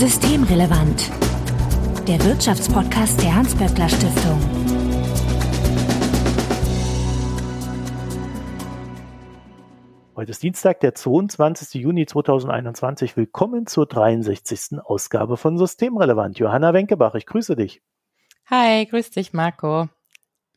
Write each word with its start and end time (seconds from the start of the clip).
Systemrelevant. 0.00 1.10
Der 2.08 2.24
Wirtschaftspodcast 2.24 3.22
der 3.22 3.34
Hans-Böckler 3.34 3.86
Stiftung. 3.86 4.40
Heute 10.16 10.30
ist 10.30 10.42
Dienstag, 10.42 10.80
der 10.80 10.94
22. 10.94 11.82
Juni 11.82 12.06
2021. 12.06 13.18
Willkommen 13.18 13.66
zur 13.66 13.84
63. 13.84 14.78
Ausgabe 14.82 15.36
von 15.36 15.58
Systemrelevant. 15.58 16.38
Johanna 16.38 16.72
Wenkebach, 16.72 17.14
ich 17.14 17.26
grüße 17.26 17.54
dich. 17.54 17.82
Hi, 18.46 18.86
grüß 18.86 19.10
dich, 19.10 19.34
Marco. 19.34 19.90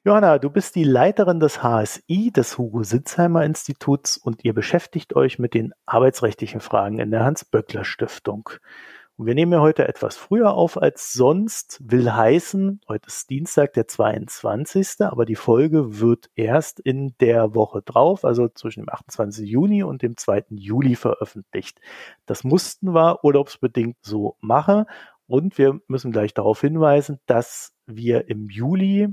Johanna, 0.06 0.40
du 0.40 0.50
bist 0.50 0.74
die 0.76 0.86
Leiterin 0.86 1.42
des 1.42 1.62
HSI, 1.62 2.32
des 2.32 2.58
Hugo 2.58 2.84
Sitzheimer 2.84 3.44
Instituts, 3.44 4.16
und 4.16 4.46
ihr 4.46 4.54
beschäftigt 4.54 5.18
euch 5.18 5.38
mit 5.38 5.54
den 5.54 5.74
arbeitsrechtlichen 5.86 6.62
Fragen 6.62 7.00
in 7.00 7.12
der 7.12 7.26
Hans-Böckler 7.26 7.84
Stiftung. 7.84 8.50
Und 9.16 9.28
wir 9.28 9.36
nehmen 9.36 9.54
ja 9.54 9.62
heute 9.62 9.88
etwas 9.88 10.18
früher 10.18 10.54
auf 10.56 10.82
als 10.82 11.14
sonst, 11.14 11.80
will 11.84 12.12
heißen, 12.12 12.82
heute 12.88 13.08
ist 13.08 13.30
Dienstag, 13.30 13.74
der 13.74 13.88
22., 13.88 15.02
aber 15.02 15.26
die 15.26 15.36
Folge 15.36 16.00
wird 16.00 16.32
erst 16.34 16.80
in 16.80 17.16
der 17.20 17.54
Woche 17.54 17.84
drauf, 17.84 18.26
also 18.26 18.48
zwischen 18.48 18.82
dem 18.82 18.90
28. 18.90 19.48
Juni 19.48 19.84
und 19.84 20.02
dem 20.02 20.18
2. 20.18 20.46
Juli 20.50 20.96
veröffentlicht. 20.96 21.80
Das 22.26 22.44
mussten 22.44 22.96
wir 22.96 23.24
urlaubsbedingt 23.24 23.98
so 24.02 24.36
machen. 24.42 24.86
Und 25.28 25.60
wir 25.60 25.80
müssen 25.88 26.12
gleich 26.12 26.34
darauf 26.34 26.62
hinweisen, 26.62 27.20
dass 27.28 27.74
wir 27.86 28.30
im 28.30 28.50
Juli 28.50 29.10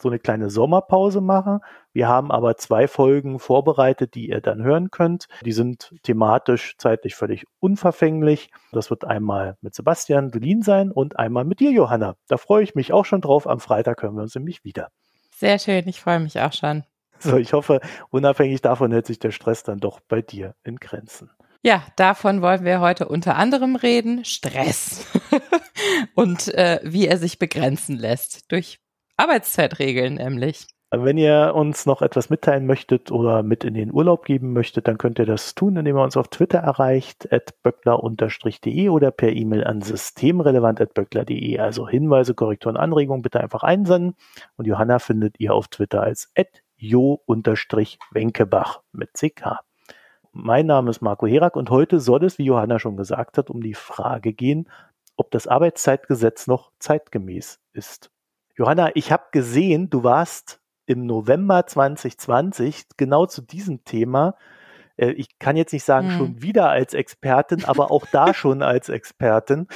so 0.00 0.08
eine 0.08 0.18
kleine 0.18 0.50
Sommerpause 0.50 1.20
machen. 1.20 1.60
Wir 1.92 2.08
haben 2.08 2.30
aber 2.30 2.56
zwei 2.56 2.88
Folgen 2.88 3.38
vorbereitet, 3.38 4.14
die 4.14 4.28
ihr 4.28 4.40
dann 4.40 4.62
hören 4.62 4.90
könnt. 4.90 5.26
Die 5.44 5.52
sind 5.52 5.94
thematisch 6.02 6.74
zeitlich 6.78 7.14
völlig 7.14 7.46
unverfänglich. 7.60 8.50
Das 8.72 8.90
wird 8.90 9.04
einmal 9.04 9.56
mit 9.60 9.74
Sebastian 9.74 10.30
Dolin 10.30 10.62
sein 10.62 10.90
und 10.90 11.18
einmal 11.18 11.44
mit 11.44 11.60
dir, 11.60 11.70
Johanna. 11.70 12.16
Da 12.28 12.36
freue 12.36 12.64
ich 12.64 12.74
mich 12.74 12.92
auch 12.92 13.04
schon 13.04 13.20
drauf. 13.20 13.46
Am 13.46 13.60
Freitag 13.60 14.02
hören 14.02 14.16
wir 14.16 14.22
uns 14.22 14.34
nämlich 14.34 14.64
wieder. 14.64 14.88
Sehr 15.30 15.58
schön, 15.58 15.86
ich 15.88 16.00
freue 16.00 16.20
mich 16.20 16.40
auch 16.40 16.52
schon. 16.52 16.84
So, 17.18 17.36
ich 17.36 17.52
hoffe, 17.52 17.80
unabhängig 18.10 18.60
davon 18.60 18.92
hält 18.92 19.06
sich 19.06 19.18
der 19.18 19.30
Stress 19.30 19.62
dann 19.62 19.78
doch 19.78 20.00
bei 20.00 20.20
dir 20.20 20.54
in 20.62 20.76
Grenzen. 20.76 21.30
Ja, 21.62 21.82
davon 21.96 22.42
wollen 22.42 22.64
wir 22.64 22.80
heute 22.80 23.08
unter 23.08 23.36
anderem 23.36 23.76
reden. 23.76 24.24
Stress. 24.26 25.06
und 26.14 26.52
äh, 26.52 26.80
wie 26.82 27.06
er 27.06 27.16
sich 27.16 27.38
begrenzen 27.38 27.96
lässt 27.96 28.52
durch 28.52 28.83
Arbeitszeitregeln 29.16 30.14
nämlich. 30.14 30.66
Wenn 30.90 31.18
ihr 31.18 31.52
uns 31.54 31.86
noch 31.86 32.02
etwas 32.02 32.28
mitteilen 32.30 32.66
möchtet 32.66 33.10
oder 33.10 33.42
mit 33.42 33.64
in 33.64 33.74
den 33.74 33.92
Urlaub 33.92 34.24
geben 34.24 34.52
möchtet, 34.52 34.86
dann 34.86 34.98
könnt 34.98 35.18
ihr 35.18 35.26
das 35.26 35.56
tun, 35.56 35.76
indem 35.76 35.96
ihr 35.96 36.04
uns 36.04 36.16
auf 36.16 36.28
Twitter 36.28 36.58
erreicht, 36.58 37.32
at 37.32 37.60
böckler-de 37.62 38.88
oder 38.90 39.10
per 39.10 39.32
E-Mail 39.32 39.64
an 39.64 39.82
systemrelevant.böckler.de. 39.82 41.58
Also 41.58 41.88
Hinweise, 41.88 42.34
Korrekturen, 42.34 42.76
Anregungen 42.76 43.22
bitte 43.22 43.40
einfach 43.40 43.64
einsenden. 43.64 44.14
Und 44.56 44.66
Johanna 44.66 45.00
findet 45.00 45.40
ihr 45.40 45.54
auf 45.54 45.66
Twitter 45.68 46.02
als 46.02 46.30
at 46.36 46.62
jo-wenkebach 46.76 48.82
mit 48.92 49.14
CK. 49.14 49.60
Mein 50.32 50.66
Name 50.66 50.90
ist 50.90 51.00
Marco 51.00 51.26
Herak 51.26 51.56
und 51.56 51.70
heute 51.70 51.98
soll 51.98 52.24
es, 52.24 52.38
wie 52.38 52.44
Johanna 52.44 52.78
schon 52.78 52.96
gesagt 52.96 53.38
hat, 53.38 53.50
um 53.50 53.62
die 53.62 53.74
Frage 53.74 54.32
gehen, 54.32 54.68
ob 55.16 55.30
das 55.30 55.46
Arbeitszeitgesetz 55.46 56.46
noch 56.46 56.72
zeitgemäß 56.78 57.60
ist. 57.72 58.10
Johanna, 58.56 58.90
ich 58.94 59.10
habe 59.10 59.24
gesehen, 59.32 59.90
du 59.90 60.04
warst 60.04 60.60
im 60.86 61.06
November 61.06 61.66
2020 61.66 62.84
genau 62.96 63.26
zu 63.26 63.42
diesem 63.42 63.84
Thema. 63.84 64.36
Äh, 64.96 65.10
ich 65.12 65.38
kann 65.38 65.56
jetzt 65.56 65.72
nicht 65.72 65.84
sagen, 65.84 66.10
hm. 66.10 66.16
schon 66.16 66.42
wieder 66.42 66.70
als 66.70 66.94
Expertin, 66.94 67.64
aber 67.64 67.90
auch 67.90 68.06
da 68.12 68.32
schon 68.34 68.62
als 68.62 68.88
Expertin 68.88 69.66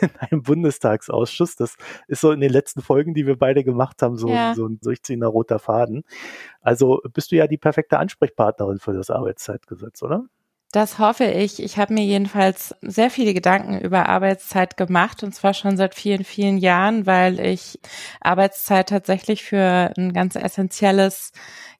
in 0.00 0.10
einem 0.18 0.42
Bundestagsausschuss. 0.42 1.56
Das 1.56 1.76
ist 2.08 2.20
so 2.20 2.32
in 2.32 2.40
den 2.40 2.50
letzten 2.50 2.82
Folgen, 2.82 3.14
die 3.14 3.26
wir 3.26 3.38
beide 3.38 3.62
gemacht 3.62 4.02
haben, 4.02 4.16
so, 4.16 4.28
ja. 4.28 4.54
so 4.54 4.66
ein 4.66 4.80
durchziehender 4.80 5.28
roter 5.28 5.58
Faden. 5.58 6.04
Also 6.60 7.00
bist 7.12 7.30
du 7.30 7.36
ja 7.36 7.46
die 7.46 7.58
perfekte 7.58 7.98
Ansprechpartnerin 7.98 8.78
für 8.78 8.94
das 8.94 9.10
Arbeitszeitgesetz, 9.10 10.02
oder? 10.02 10.24
Das 10.74 10.98
hoffe 10.98 11.26
ich. 11.26 11.62
Ich 11.62 11.78
habe 11.78 11.94
mir 11.94 12.02
jedenfalls 12.04 12.74
sehr 12.82 13.08
viele 13.08 13.32
Gedanken 13.32 13.78
über 13.78 14.08
Arbeitszeit 14.08 14.76
gemacht 14.76 15.22
und 15.22 15.32
zwar 15.32 15.54
schon 15.54 15.76
seit 15.76 15.94
vielen, 15.94 16.24
vielen 16.24 16.58
Jahren, 16.58 17.06
weil 17.06 17.38
ich 17.38 17.78
Arbeitszeit 18.20 18.88
tatsächlich 18.88 19.44
für 19.44 19.92
ein 19.96 20.12
ganz 20.12 20.34
essentielles 20.34 21.30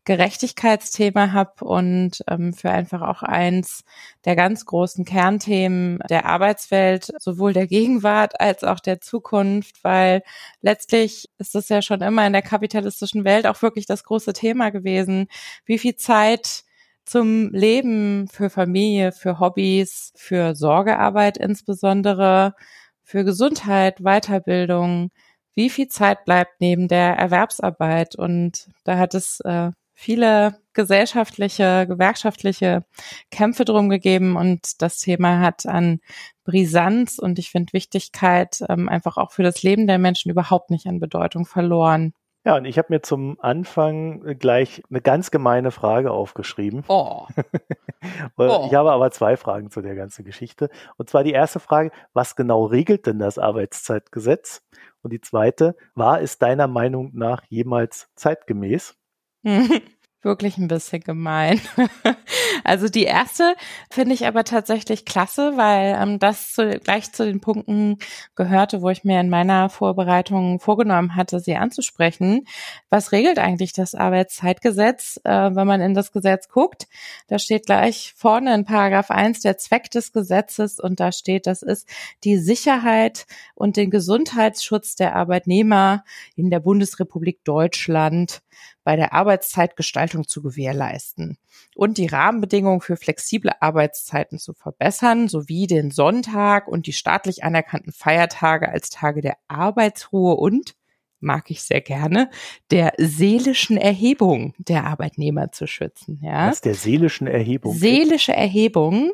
Gerechtigkeitsthema 0.05 1.33
habe 1.33 1.65
und 1.65 2.23
ähm, 2.29 2.53
für 2.53 2.71
einfach 2.71 3.03
auch 3.03 3.25
eins 3.25 3.83
der 4.27 4.37
ganz 4.37 4.65
großen 4.65 5.05
Kernthemen 5.05 5.99
der 6.09 6.27
Arbeitswelt, 6.27 7.11
sowohl 7.19 7.53
der 7.53 7.67
Gegenwart 7.67 8.41
als 8.41 8.63
auch 8.63 8.79
der 8.79 9.01
Zukunft, 9.01 9.83
weil 9.83 10.23
letztlich 10.61 11.29
ist 11.39 11.57
es 11.57 11.69
ja 11.69 11.83
schon 11.83 12.01
immer 12.01 12.25
in 12.29 12.33
der 12.33 12.43
kapitalistischen 12.43 13.25
Welt 13.25 13.49
auch 13.49 13.61
wirklich 13.61 13.87
das 13.87 14.05
große 14.05 14.35
Thema 14.35 14.71
gewesen, 14.71 15.27
wie 15.65 15.79
viel 15.79 15.97
Zeit 15.97 16.64
zum 17.05 17.51
Leben, 17.53 18.29
für 18.29 18.51
Familie, 18.51 19.13
für 19.13 19.39
Hobbys, 19.41 20.13
für 20.17 20.55
Sorgearbeit 20.55 21.37
insbesondere, 21.37 22.55
für 23.03 23.25
Gesundheit, 23.25 24.01
Weiterbildung, 24.01 25.11
wie 25.55 25.71
viel 25.71 25.89
Zeit 25.89 26.25
bleibt 26.25 26.61
neben 26.61 26.89
der 26.89 27.17
Erwerbsarbeit. 27.17 28.17
Und 28.17 28.69
da 28.85 28.99
hat 28.99 29.15
es 29.15 29.41
äh, 29.41 29.71
viele 29.95 30.61
gesellschaftliche, 30.73 31.87
gewerkschaftliche 31.87 32.85
Kämpfe 33.31 33.65
drum 33.65 33.89
gegeben 33.89 34.37
und 34.37 34.83
das 34.83 34.99
Thema 34.99 35.41
hat 35.41 35.67
an 35.67 36.01
Brisanz 36.45 37.19
und 37.19 37.39
ich 37.39 37.51
finde 37.51 37.73
Wichtigkeit 37.73 38.59
ähm, 38.69 38.89
einfach 38.89 39.17
auch 39.17 39.31
für 39.31 39.45
das 39.45 39.63
Leben 39.63 39.87
der 39.87 39.99
Menschen 39.99 40.31
überhaupt 40.31 40.71
nicht 40.71 40.87
an 40.87 41.01
Bedeutung 41.01 41.47
verloren. 41.47 42.13
Ja, 42.45 42.57
und 42.57 42.67
ich 42.67 42.77
habe 42.77 42.89
mir 42.91 43.01
zum 43.01 43.39
Anfang 43.41 44.39
gleich 44.39 44.83
eine 44.91 45.01
ganz 45.01 45.31
gemeine 45.31 45.71
Frage 45.71 46.11
aufgeschrieben. 46.11 46.85
Oh. 46.89 47.27
oh. 48.37 48.67
Ich 48.67 48.75
habe 48.75 48.93
aber 48.93 49.11
zwei 49.11 49.39
Fragen 49.39 49.71
zu 49.71 49.81
der 49.81 49.95
ganzen 49.95 50.27
Geschichte. 50.27 50.69
Und 50.99 51.09
zwar 51.09 51.25
die 51.25 51.33
erste 51.33 51.59
Frage, 51.59 51.91
was 52.13 52.37
genau 52.37 52.67
regelt 52.67 53.07
denn 53.07 53.19
das 53.19 53.39
Arbeitszeitgesetz? 53.39 54.63
Und 55.03 55.13
die 55.13 55.23
zweite, 55.23 55.75
war 55.95 56.21
es 56.21 56.39
deiner 56.39 56.67
Meinung 56.67 57.13
nach 57.15 57.43
jemals 57.49 58.11
zeitgemäß? 58.15 58.95
wirklich 60.25 60.59
ein 60.59 60.69
bisschen 60.69 61.01
gemein. 61.01 61.61
also 62.65 62.89
die 62.89 63.05
erste 63.05 63.55
finde 63.91 64.15
ich 64.15 64.27
aber 64.27 64.45
tatsächlich 64.45 65.05
klasse, 65.05 65.57
weil 65.57 65.97
ähm, 66.01 66.19
das 66.19 66.53
zu, 66.53 66.79
gleich 66.81 67.13
zu 67.13 67.25
den 67.25 67.41
Punkten 67.41 67.99
gehörte, 68.35 68.83
wo 68.83 68.91
ich 68.91 69.05
mir 69.05 69.21
in 69.21 69.31
meiner 69.31 69.69
Vorbereitung 69.69 70.61
vorgenommen 70.61 71.17
hatte, 71.17 71.41
sie 71.41 71.57
anzusprechen. 71.57 72.47
Was 72.91 73.13
regelt 73.13 73.39
eigentlich 73.39 73.73
das 73.73 73.95
Arbeitszeitgesetz? 73.95 75.21
Äh, 75.25 75.55
wenn 75.55 75.67
man 75.67 75.81
in 75.81 75.95
das 75.95 76.13
Gesetz 76.13 76.49
guckt, 76.49 76.87
da 77.29 77.39
steht 77.39 77.67
gleich 77.67 78.15
vorne 78.17 78.55
in 78.55 78.65
Paragraph 78.65 79.11
1 79.11 79.41
der 79.41 79.59
Zweck 79.59 79.91
des 79.91 80.13
Gesetzes 80.13 80.81
und 80.81 81.01
da 81.01 81.13
steht, 81.13 81.47
das 81.47 81.63
ist 81.63 81.89
die 82.25 82.39
Sicherheit 82.39 83.27
und 83.55 83.77
den 83.77 83.91
Gesundheitsschutz 83.91 84.97
der 84.97 85.17
Arbeitnehmer 85.17 86.05
in 86.37 86.51
der 86.51 86.61
Bundesrepublik 86.61 87.45
Deutschland 87.45 88.43
bei 88.85 88.97
der 88.97 89.13
Arbeitszeitgestaltung 89.13 90.29
zu 90.29 90.43
gewährleisten 90.43 91.39
und 91.75 91.99
die 91.99 92.07
Rahmenbedingungen 92.07 92.81
für 92.81 92.97
flexible 92.97 93.53
Arbeitszeiten 93.61 94.39
zu 94.39 94.53
verbessern, 94.53 95.29
sowie 95.29 95.67
den 95.67 95.91
Sonntag 95.91 96.69
und 96.69 96.87
die 96.87 96.93
staatlich 96.93 97.43
anerkannten 97.43 97.93
Feiertage 97.93 98.69
als 98.69 98.91
Tage 98.91 99.23
der 99.23 99.37
Arbeitsruhe 99.49 100.35
und 100.35 100.77
mag 101.21 101.51
ich 101.51 101.63
sehr 101.63 101.81
gerne, 101.81 102.31
der 102.71 102.93
seelischen 102.99 103.77
Erhebung 103.77 104.55
der 104.59 104.85
Arbeitnehmer 104.85 105.51
zu 105.51 105.67
schützen. 105.67 106.21
Ja? 106.23 106.49
Was 106.49 106.61
der 106.61 106.75
seelischen 106.75 107.27
Erhebung? 107.27 107.75
Seelische 107.75 108.35
Erhebung 108.35 109.13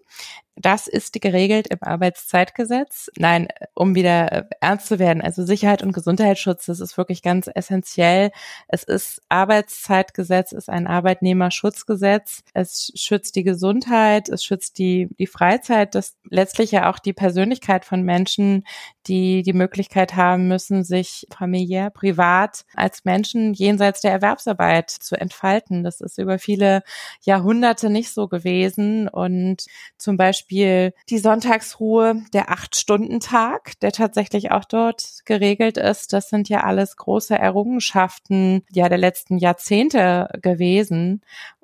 das 0.56 0.86
ist 0.86 1.20
geregelt 1.20 1.68
im 1.68 1.78
Arbeitszeitgesetz. 1.80 3.10
Nein, 3.16 3.48
um 3.74 3.94
wieder 3.94 4.32
äh, 4.32 4.44
ernst 4.60 4.86
zu 4.86 4.98
werden, 4.98 5.22
also 5.22 5.44
Sicherheit 5.44 5.82
und 5.82 5.92
Gesundheitsschutz, 5.92 6.66
das 6.66 6.80
ist 6.80 6.96
wirklich 6.98 7.22
ganz 7.22 7.48
essentiell. 7.54 8.30
Es 8.68 8.82
ist 8.82 9.22
Arbeitszeitgesetz, 9.28 10.52
ist 10.52 10.68
ein 10.68 10.86
Arbeitnehmerschutzgesetz. 10.86 12.42
Es 12.52 12.92
schützt 12.94 13.36
die 13.36 13.44
Gesundheit, 13.44 14.28
es 14.28 14.44
schützt 14.44 14.78
die, 14.78 15.08
die 15.18 15.26
Freizeit, 15.26 15.94
das 15.94 16.16
letztlich 16.28 16.72
ja 16.72 16.90
auch 16.90 16.98
die 16.98 17.12
Persönlichkeit 17.12 17.84
von 17.84 18.02
Menschen, 18.02 18.64
die 19.06 19.42
die 19.42 19.54
Möglichkeit 19.54 20.14
haben 20.14 20.48
müssen, 20.48 20.84
sich 20.84 21.26
familiär, 21.34 21.90
privat 21.90 22.64
als 22.74 23.04
Menschen 23.04 23.54
jenseits 23.54 24.02
der 24.02 24.12
Erwerbsarbeit 24.12 24.90
zu 24.90 25.18
entfalten. 25.18 25.84
Das 25.84 26.00
ist 26.00 26.18
über 26.18 26.38
viele 26.38 26.82
Jahrhunderte 27.22 27.88
nicht 27.88 28.12
so 28.12 28.28
gewesen 28.28 29.08
und 29.08 29.64
zum 29.96 30.16
Beispiel 30.16 30.39
Beispiel 30.40 30.94
die 31.10 31.18
Sonntagsruhe, 31.18 32.22
der 32.32 32.50
Acht-Stunden-Tag, 32.50 33.78
der 33.80 33.92
tatsächlich 33.92 34.50
auch 34.50 34.64
dort 34.64 35.20
geregelt 35.26 35.76
ist. 35.76 36.14
Das 36.14 36.30
sind 36.30 36.48
ja 36.48 36.64
alles 36.64 36.96
große 36.96 37.38
Errungenschaften 37.38 38.62
ja 38.72 38.88
der 38.88 38.98
letzten 38.98 39.36
Jahrzehnte 39.36 40.28
gewesen. 40.40 41.20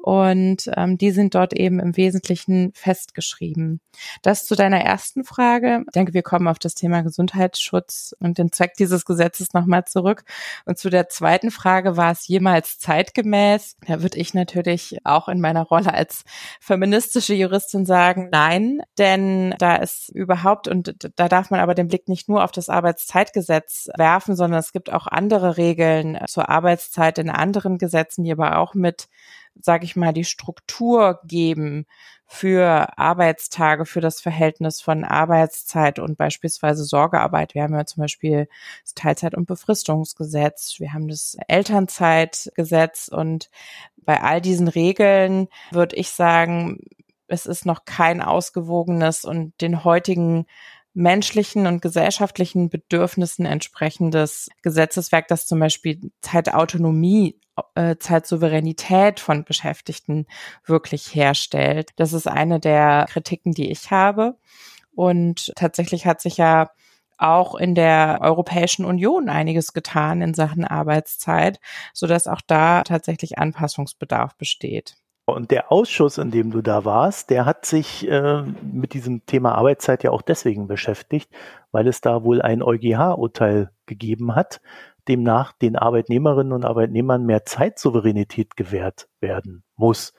Und 0.06 0.70
ähm, 0.76 0.98
die 0.98 1.10
sind 1.10 1.34
dort 1.34 1.52
eben 1.52 1.80
im 1.80 1.96
Wesentlichen 1.96 2.70
festgeschrieben. 2.74 3.80
Das 4.22 4.46
zu 4.46 4.54
deiner 4.54 4.80
ersten 4.80 5.24
Frage. 5.24 5.82
Ich 5.84 5.92
denke, 5.94 6.14
wir 6.14 6.22
kommen 6.22 6.46
auf 6.46 6.60
das 6.60 6.76
Thema 6.76 7.00
Gesundheitsschutz 7.00 8.14
und 8.20 8.38
den 8.38 8.52
Zweck 8.52 8.74
dieses 8.74 9.04
Gesetzes 9.04 9.52
nochmal 9.52 9.84
zurück. 9.84 10.22
Und 10.64 10.78
zu 10.78 10.90
der 10.90 11.08
zweiten 11.08 11.50
Frage, 11.50 11.96
war 11.96 12.12
es 12.12 12.28
jemals 12.28 12.78
zeitgemäß? 12.78 13.78
Da 13.84 14.00
würde 14.00 14.18
ich 14.18 14.32
natürlich 14.32 14.98
auch 15.02 15.26
in 15.26 15.40
meiner 15.40 15.64
Rolle 15.64 15.92
als 15.92 16.22
feministische 16.60 17.34
Juristin 17.34 17.84
sagen, 17.84 18.28
nein, 18.30 18.82
denn 18.98 19.56
da 19.58 19.74
ist 19.74 20.10
überhaupt, 20.10 20.68
und 20.68 21.10
da 21.16 21.28
darf 21.28 21.50
man 21.50 21.58
aber 21.58 21.74
den 21.74 21.88
Blick 21.88 22.06
nicht 22.06 22.28
nur 22.28 22.44
auf 22.44 22.52
das 22.52 22.68
Arbeitszeitgesetz 22.68 23.88
werfen, 23.96 24.36
sondern 24.36 24.60
es 24.60 24.70
gibt 24.70 24.92
auch 24.92 25.08
andere 25.08 25.56
Regeln 25.56 26.16
zur 26.28 26.48
Arbeitszeit 26.48 27.18
in 27.18 27.28
anderen 27.28 27.76
Gesetzen, 27.76 28.22
die 28.22 28.30
aber 28.30 28.58
auch 28.58 28.74
mit 28.74 29.08
sage 29.60 29.84
ich 29.84 29.96
mal, 29.96 30.12
die 30.12 30.24
Struktur 30.24 31.20
geben 31.24 31.86
für 32.26 32.98
Arbeitstage, 32.98 33.86
für 33.86 34.00
das 34.00 34.20
Verhältnis 34.20 34.80
von 34.80 35.04
Arbeitszeit 35.04 35.98
und 35.98 36.18
beispielsweise 36.18 36.84
Sorgearbeit. 36.84 37.54
Wir 37.54 37.62
haben 37.62 37.74
ja 37.74 37.86
zum 37.86 38.02
Beispiel 38.02 38.48
das 38.82 38.94
Teilzeit- 38.94 39.36
und 39.36 39.46
Befristungsgesetz, 39.46 40.76
wir 40.78 40.92
haben 40.92 41.08
das 41.08 41.36
Elternzeitgesetz 41.46 43.08
und 43.08 43.50
bei 43.96 44.20
all 44.22 44.40
diesen 44.40 44.68
Regeln 44.68 45.48
würde 45.70 45.96
ich 45.96 46.10
sagen, 46.10 46.80
es 47.28 47.46
ist 47.46 47.66
noch 47.66 47.84
kein 47.84 48.22
ausgewogenes 48.22 49.24
und 49.24 49.60
den 49.60 49.84
heutigen 49.84 50.46
menschlichen 50.94 51.66
und 51.66 51.82
gesellschaftlichen 51.82 52.70
Bedürfnissen 52.70 53.44
entsprechendes 53.44 54.48
Gesetzeswerk, 54.62 55.28
das 55.28 55.46
zum 55.46 55.60
Beispiel 55.60 56.10
Zeitautonomie, 56.22 57.38
äh, 57.74 57.96
Zeitsouveränität 57.96 59.20
von 59.20 59.44
Beschäftigten 59.44 60.26
wirklich 60.64 61.14
herstellt. 61.14 61.90
Das 61.96 62.12
ist 62.12 62.28
eine 62.28 62.60
der 62.60 63.06
Kritiken, 63.08 63.52
die 63.52 63.70
ich 63.70 63.90
habe. 63.90 64.36
Und 64.94 65.52
tatsächlich 65.56 66.06
hat 66.06 66.20
sich 66.20 66.36
ja 66.38 66.70
auch 67.18 67.54
in 67.54 67.74
der 67.74 68.18
Europäischen 68.22 68.84
Union 68.84 69.28
einiges 69.28 69.72
getan 69.72 70.20
in 70.20 70.34
Sachen 70.34 70.64
Arbeitszeit, 70.64 71.60
so 71.92 72.06
auch 72.06 72.40
da 72.46 72.82
tatsächlich 72.82 73.38
Anpassungsbedarf 73.38 74.36
besteht. 74.36 74.96
Und 75.28 75.50
der 75.50 75.72
Ausschuss, 75.72 76.18
in 76.18 76.30
dem 76.30 76.52
du 76.52 76.62
da 76.62 76.84
warst, 76.84 77.30
der 77.30 77.46
hat 77.46 77.66
sich 77.66 78.08
äh, 78.08 78.42
mit 78.62 78.94
diesem 78.94 79.26
Thema 79.26 79.56
Arbeitszeit 79.56 80.04
ja 80.04 80.12
auch 80.12 80.22
deswegen 80.22 80.68
beschäftigt, 80.68 81.30
weil 81.72 81.88
es 81.88 82.00
da 82.00 82.22
wohl 82.22 82.40
ein 82.40 82.62
EuGH-Urteil 82.62 83.72
gegeben 83.86 84.36
hat, 84.36 84.60
demnach 85.08 85.52
den 85.52 85.76
Arbeitnehmerinnen 85.76 86.52
und 86.52 86.64
Arbeitnehmern 86.64 87.24
mehr 87.24 87.44
Zeitsouveränität 87.44 88.56
gewährt 88.56 89.08
werden 89.20 89.64
muss. 89.76 90.14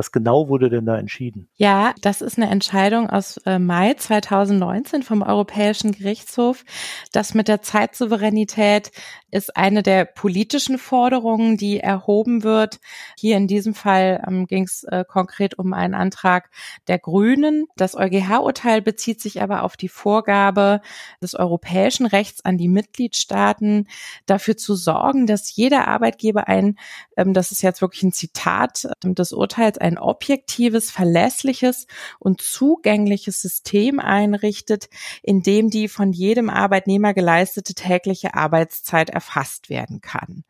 Was 0.00 0.12
genau 0.12 0.48
wurde 0.48 0.70
denn 0.70 0.86
da 0.86 0.96
entschieden? 0.96 1.50
Ja, 1.56 1.92
das 2.00 2.22
ist 2.22 2.38
eine 2.38 2.48
Entscheidung 2.48 3.10
aus 3.10 3.36
äh, 3.44 3.58
Mai 3.58 3.92
2019 3.92 5.02
vom 5.02 5.20
Europäischen 5.20 5.92
Gerichtshof. 5.92 6.64
Das 7.12 7.34
mit 7.34 7.48
der 7.48 7.60
Zeitsouveränität 7.60 8.92
ist 9.30 9.56
eine 9.58 9.82
der 9.82 10.06
politischen 10.06 10.78
Forderungen, 10.78 11.58
die 11.58 11.80
erhoben 11.80 12.42
wird. 12.44 12.80
Hier 13.18 13.36
in 13.36 13.46
diesem 13.46 13.74
Fall 13.74 14.24
ähm, 14.26 14.46
ging 14.46 14.64
es 14.64 14.84
äh, 14.84 15.04
konkret 15.06 15.58
um 15.58 15.74
einen 15.74 15.92
Antrag 15.94 16.48
der 16.88 16.98
Grünen. 16.98 17.66
Das 17.76 17.94
EuGH-Urteil 17.94 18.80
bezieht 18.80 19.20
sich 19.20 19.42
aber 19.42 19.64
auf 19.64 19.76
die 19.76 19.88
Vorgabe 19.88 20.80
des 21.22 21.34
europäischen 21.34 22.06
Rechts 22.06 22.42
an 22.42 22.56
die 22.56 22.68
Mitgliedstaaten, 22.68 23.86
dafür 24.24 24.56
zu 24.56 24.74
sorgen, 24.74 25.26
dass 25.26 25.54
jeder 25.54 25.88
Arbeitgeber 25.88 26.48
ein, 26.48 26.78
ähm, 27.18 27.34
das 27.34 27.52
ist 27.52 27.60
jetzt 27.62 27.82
wirklich 27.82 28.02
ein 28.02 28.12
Zitat 28.12 28.88
ähm, 29.04 29.14
des 29.14 29.34
Urteils, 29.34 29.76
ein 29.76 29.89
objektives, 29.98 30.90
verlässliches 30.90 31.86
und 32.18 32.40
zugängliches 32.40 33.40
System 33.40 34.00
einrichtet, 34.00 34.88
in 35.22 35.42
dem 35.42 35.70
die 35.70 35.88
von 35.88 36.12
jedem 36.12 36.50
Arbeitnehmer 36.50 37.14
geleistete 37.14 37.74
tägliche 37.74 38.34
Arbeitszeit 38.34 39.10
erfasst 39.10 39.70
werden 39.70 40.00
kann. 40.00 40.44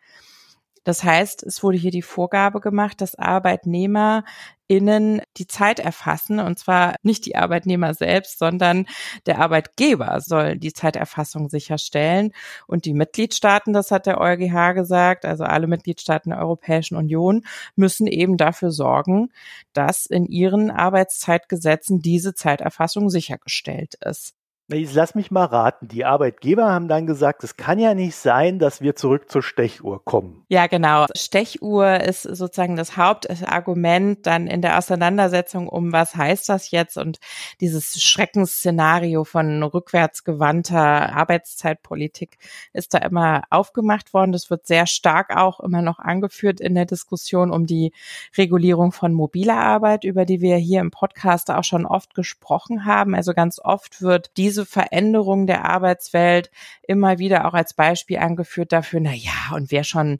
Das 0.84 1.04
heißt, 1.04 1.42
es 1.42 1.62
wurde 1.62 1.76
hier 1.76 1.90
die 1.90 2.02
Vorgabe 2.02 2.60
gemacht, 2.60 3.02
dass 3.02 3.14
ArbeitnehmerInnen 3.14 5.20
die 5.36 5.46
Zeit 5.46 5.78
erfassen 5.78 6.40
und 6.40 6.58
zwar 6.58 6.96
nicht 7.02 7.26
die 7.26 7.36
Arbeitnehmer 7.36 7.92
selbst, 7.92 8.38
sondern 8.38 8.86
der 9.26 9.40
Arbeitgeber 9.40 10.20
soll 10.20 10.56
die 10.56 10.72
Zeiterfassung 10.72 11.50
sicherstellen 11.50 12.32
und 12.66 12.86
die 12.86 12.94
Mitgliedstaaten, 12.94 13.74
das 13.74 13.90
hat 13.90 14.06
der 14.06 14.20
EuGH 14.20 14.74
gesagt, 14.74 15.26
also 15.26 15.44
alle 15.44 15.66
Mitgliedstaaten 15.66 16.30
der 16.30 16.40
Europäischen 16.40 16.96
Union 16.96 17.44
müssen 17.76 18.06
eben 18.06 18.38
dafür 18.38 18.70
sorgen, 18.70 19.28
dass 19.74 20.06
in 20.06 20.24
ihren 20.24 20.70
Arbeitszeitgesetzen 20.70 22.00
diese 22.00 22.34
Zeiterfassung 22.34 23.10
sichergestellt 23.10 23.96
ist. 24.02 24.39
Jetzt 24.72 24.94
lass 24.94 25.14
mich 25.14 25.30
mal 25.30 25.44
raten. 25.44 25.88
Die 25.88 26.04
Arbeitgeber 26.04 26.70
haben 26.70 26.88
dann 26.88 27.06
gesagt, 27.06 27.42
es 27.44 27.56
kann 27.56 27.78
ja 27.78 27.94
nicht 27.94 28.14
sein, 28.14 28.58
dass 28.58 28.80
wir 28.80 28.94
zurück 28.94 29.30
zur 29.30 29.42
Stechuhr 29.42 30.04
kommen. 30.04 30.44
Ja, 30.48 30.66
genau. 30.66 31.06
Stechuhr 31.16 32.00
ist 32.00 32.22
sozusagen 32.22 32.76
das 32.76 32.96
Hauptargument 32.96 34.26
dann 34.26 34.46
in 34.46 34.62
der 34.62 34.78
Auseinandersetzung 34.78 35.68
um, 35.68 35.92
was 35.92 36.14
heißt 36.14 36.48
das 36.48 36.70
jetzt 36.70 36.96
und 36.96 37.18
dieses 37.60 38.00
Schreckensszenario 38.02 39.24
von 39.24 39.62
rückwärtsgewandter 39.62 41.14
Arbeitszeitpolitik 41.14 42.38
ist 42.72 42.94
da 42.94 42.98
immer 42.98 43.42
aufgemacht 43.50 44.14
worden. 44.14 44.32
Das 44.32 44.50
wird 44.50 44.66
sehr 44.66 44.86
stark 44.86 45.36
auch 45.36 45.60
immer 45.60 45.82
noch 45.82 45.98
angeführt 45.98 46.60
in 46.60 46.74
der 46.74 46.86
Diskussion 46.86 47.50
um 47.50 47.66
die 47.66 47.92
Regulierung 48.36 48.92
von 48.92 49.12
mobiler 49.12 49.58
Arbeit, 49.58 50.04
über 50.04 50.24
die 50.24 50.40
wir 50.40 50.56
hier 50.56 50.80
im 50.80 50.90
Podcast 50.90 51.50
auch 51.50 51.64
schon 51.64 51.86
oft 51.86 52.14
gesprochen 52.14 52.84
haben. 52.84 53.14
Also 53.14 53.34
ganz 53.34 53.58
oft 53.58 54.02
wird 54.02 54.36
diese 54.36 54.59
diese 54.60 54.66
Veränderung 54.66 55.46
der 55.46 55.64
Arbeitswelt 55.64 56.50
immer 56.86 57.18
wieder 57.18 57.46
auch 57.46 57.54
als 57.54 57.74
Beispiel 57.74 58.18
angeführt 58.18 58.72
dafür, 58.72 59.00
na 59.00 59.12
ja, 59.12 59.54
und 59.54 59.70
wer 59.70 59.84
schon 59.84 60.18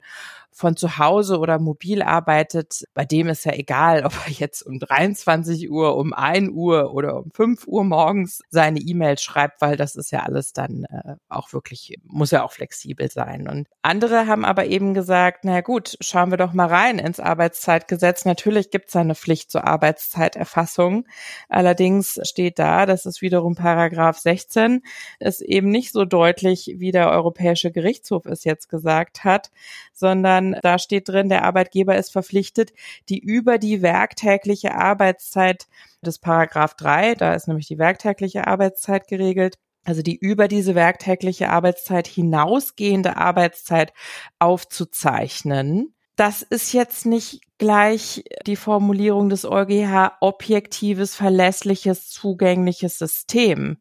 von 0.53 0.75
zu 0.75 0.97
Hause 0.97 1.39
oder 1.39 1.59
mobil 1.59 2.01
arbeitet, 2.01 2.83
bei 2.93 3.05
dem 3.05 3.29
ist 3.29 3.45
ja 3.45 3.53
egal, 3.53 4.05
ob 4.05 4.13
er 4.25 4.31
jetzt 4.31 4.63
um 4.63 4.79
23 4.79 5.71
Uhr, 5.71 5.95
um 5.95 6.13
1 6.13 6.49
Uhr 6.49 6.93
oder 6.93 7.17
um 7.17 7.31
5 7.31 7.67
Uhr 7.67 7.83
morgens 7.83 8.41
seine 8.49 8.79
E-Mail 8.79 9.17
schreibt, 9.17 9.61
weil 9.61 9.77
das 9.77 9.95
ist 9.95 10.11
ja 10.11 10.21
alles 10.23 10.53
dann 10.53 10.85
äh, 10.85 11.15
auch 11.29 11.53
wirklich, 11.53 11.95
muss 12.03 12.31
ja 12.31 12.43
auch 12.43 12.51
flexibel 12.51 13.09
sein. 13.09 13.47
Und 13.47 13.67
andere 13.81 14.27
haben 14.27 14.43
aber 14.43 14.65
eben 14.65 14.93
gesagt, 14.93 15.45
na 15.45 15.61
gut, 15.61 15.97
schauen 16.01 16.31
wir 16.31 16.37
doch 16.37 16.53
mal 16.53 16.67
rein 16.67 16.99
ins 16.99 17.19
Arbeitszeitgesetz. 17.19 18.25
Natürlich 18.25 18.71
gibt 18.71 18.89
es 18.89 18.95
eine 18.95 19.15
Pflicht 19.15 19.51
zur 19.51 19.65
Arbeitszeiterfassung. 19.65 21.07
Allerdings 21.47 22.19
steht 22.23 22.59
da, 22.59 22.85
das 22.85 23.05
ist 23.05 23.21
wiederum 23.21 23.55
Paragraph 23.55 24.17
16, 24.17 24.83
ist 25.19 25.41
eben 25.41 25.69
nicht 25.69 25.93
so 25.93 26.03
deutlich, 26.03 26.75
wie 26.77 26.91
der 26.91 27.09
Europäische 27.09 27.71
Gerichtshof 27.71 28.25
es 28.25 28.43
jetzt 28.43 28.67
gesagt 28.69 29.23
hat, 29.23 29.49
sondern 29.93 30.40
sondern 30.41 30.59
da 30.61 30.79
steht 30.79 31.07
drin, 31.07 31.29
der 31.29 31.43
Arbeitgeber 31.43 31.97
ist 31.97 32.11
verpflichtet, 32.11 32.73
die 33.09 33.19
über 33.19 33.57
die 33.57 33.81
werktägliche 33.81 34.75
Arbeitszeit 34.75 35.67
des 36.01 36.19
Paragraph 36.19 36.75
3, 36.75 37.15
da 37.15 37.33
ist 37.33 37.47
nämlich 37.47 37.67
die 37.67 37.77
werktägliche 37.77 38.47
Arbeitszeit 38.47 39.07
geregelt, 39.07 39.57
also 39.83 40.01
die 40.01 40.15
über 40.15 40.47
diese 40.47 40.75
werktägliche 40.75 41.49
Arbeitszeit 41.49 42.07
hinausgehende 42.07 43.17
Arbeitszeit 43.17 43.93
aufzuzeichnen. 44.39 45.93
Das 46.15 46.41
ist 46.41 46.73
jetzt 46.73 47.05
nicht 47.05 47.41
gleich 47.57 48.23
die 48.45 48.55
Formulierung 48.55 49.29
des 49.29 49.45
EuGH 49.45 50.17
objektives, 50.19 51.15
verlässliches, 51.15 52.09
zugängliches 52.09 52.97
System 52.99 53.77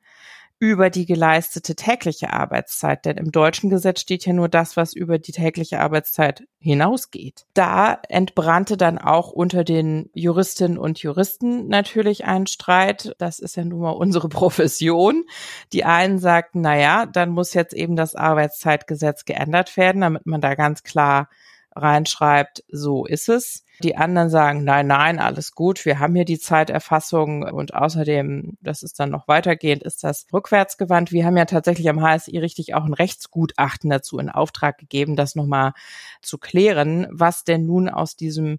über 0.61 0.91
die 0.91 1.07
geleistete 1.07 1.75
tägliche 1.75 2.35
Arbeitszeit. 2.35 3.07
Denn 3.07 3.17
im 3.17 3.33
deutschen 3.33 3.71
Gesetz 3.71 4.03
steht 4.03 4.27
ja 4.27 4.35
nur 4.35 4.49
das, 4.49 4.77
was 4.77 4.93
über 4.93 5.19
die 5.19 5.33
tägliche 5.33 5.81
Arbeitszeit 5.81 6.45
hinausgeht. 6.59 7.47
Da 7.55 7.99
entbrannte 8.09 8.77
dann 8.77 8.99
auch 8.99 9.33
unter 9.33 9.65
den 9.65 10.11
Juristinnen 10.13 10.77
und 10.77 10.99
Juristen 11.03 11.67
natürlich 11.69 12.27
ein 12.27 12.47
Streit. 12.47 13.15
Das 13.17 13.39
ist 13.39 13.57
ja 13.57 13.65
nun 13.65 13.81
mal 13.81 13.91
unsere 13.91 14.29
Profession. 14.29 15.25
Die 15.73 15.85
einen 15.85 16.19
sagten, 16.19 16.61
na 16.61 16.79
ja, 16.79 17.07
dann 17.07 17.31
muss 17.31 17.55
jetzt 17.55 17.73
eben 17.73 17.97
das 17.97 18.15
Arbeitszeitgesetz 18.15 19.25
geändert 19.25 19.79
werden, 19.79 20.03
damit 20.03 20.27
man 20.27 20.43
da 20.43 20.55
ganz 20.55 20.83
klar 20.83 21.31
reinschreibt, 21.75 22.65
so 22.69 23.07
ist 23.07 23.29
es. 23.29 23.65
Die 23.83 23.97
anderen 23.97 24.29
sagen, 24.29 24.63
nein, 24.63 24.87
nein, 24.87 25.19
alles 25.19 25.55
gut, 25.55 25.87
wir 25.87 25.99
haben 25.99 26.15
hier 26.15 26.27
die 26.27 26.39
Zeiterfassung 26.39 27.45
und 27.45 27.73
außerdem, 27.73 28.59
das 28.61 28.83
ist 28.83 29.01
dann 29.01 29.09
noch 29.09 29.27
weitergehend, 29.27 29.83
ist 29.83 30.05
das 30.05 30.27
rückwärtsgewandt. 30.33 31.13
Wir 31.13 31.25
haben 31.25 31.37
ja 31.37 31.47
tatsächlich 31.47 31.89
am 31.89 32.03
HSI 32.03 32.39
richtig 32.39 32.75
auch 32.75 32.85
ein 32.85 32.93
Rechtsgutachten 32.93 33.89
dazu 33.89 34.19
in 34.19 34.29
Auftrag 34.29 34.77
gegeben, 34.77 35.17
das 35.17 35.35
nochmal 35.35 35.73
zu 36.21 36.37
klären, 36.37 37.07
was 37.11 37.45
denn 37.45 37.65
nun 37.65 37.89
aus 37.89 38.17
diesem 38.17 38.59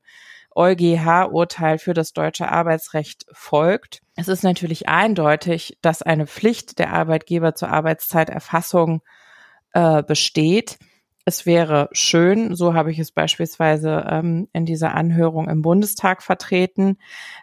EuGH-Urteil 0.55 1.77
für 1.77 1.93
das 1.93 2.13
deutsche 2.13 2.49
Arbeitsrecht 2.49 3.25
folgt. 3.31 4.01
Es 4.15 4.27
ist 4.27 4.43
natürlich 4.43 4.89
eindeutig, 4.89 5.77
dass 5.81 6.01
eine 6.01 6.25
Pflicht 6.27 6.79
der 6.79 6.93
Arbeitgeber 6.93 7.53
zur 7.53 7.69
Arbeitszeiterfassung 7.69 9.01
äh, 9.73 10.03
besteht 10.03 10.79
es 11.25 11.45
wäre 11.45 11.89
schön, 11.91 12.55
so 12.55 12.73
habe 12.73 12.91
ich 12.91 12.99
es 12.99 13.11
beispielsweise 13.11 14.05
ähm, 14.09 14.47
in 14.53 14.65
dieser 14.65 14.93
Anhörung 14.95 15.49
im 15.49 15.61
Bundestag 15.61 16.23
vertreten, 16.23 16.97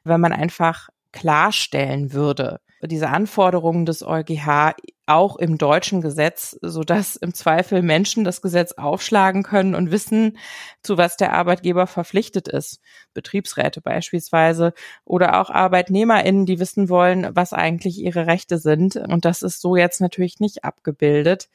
wenn 0.05 0.21
man 0.21 0.33
einfach 0.33 0.89
klarstellen 1.13 2.13
würde, 2.13 2.61
diese 2.83 3.09
Anforderungen 3.09 3.87
des 3.87 4.05
EuGH 4.07 4.75
auch 5.07 5.37
im 5.37 5.59
deutschen 5.59 6.01
Gesetz, 6.01 6.57
so 6.61 6.83
dass 6.83 7.17
im 7.17 7.35
Zweifel 7.35 7.83
Menschen 7.83 8.25
das 8.25 8.43
Gesetz 8.43 8.73
aufschlagen 8.73 9.43
können 9.43 9.75
und 9.75 9.91
wissen, 9.91 10.39
zu 10.83 10.99
was 10.99 11.17
der 11.17 11.33
Arbeitgeber 11.33 11.87
verpflichtet 11.87 12.47
ist. 12.47 12.81
Betriebsräte 13.15 13.81
beispielsweise 13.81 14.75
oder 15.05 15.41
auch 15.41 15.51
ArbeitnehmerInnen, 15.51 16.47
die 16.47 16.61
wissen 16.61 16.89
wollen, 16.89 17.29
was 17.33 17.53
eigentlich 17.53 17.99
ihre 17.99 18.27
Rechte 18.27 18.59
sind. 18.59 18.97
Und 18.97 19.25
das 19.25 19.43
ist 19.43 19.61
so 19.61 19.77
jetzt 19.77 20.01
natürlich 20.01 20.39
nicht 20.39 20.63
abgebildet. 20.63 21.49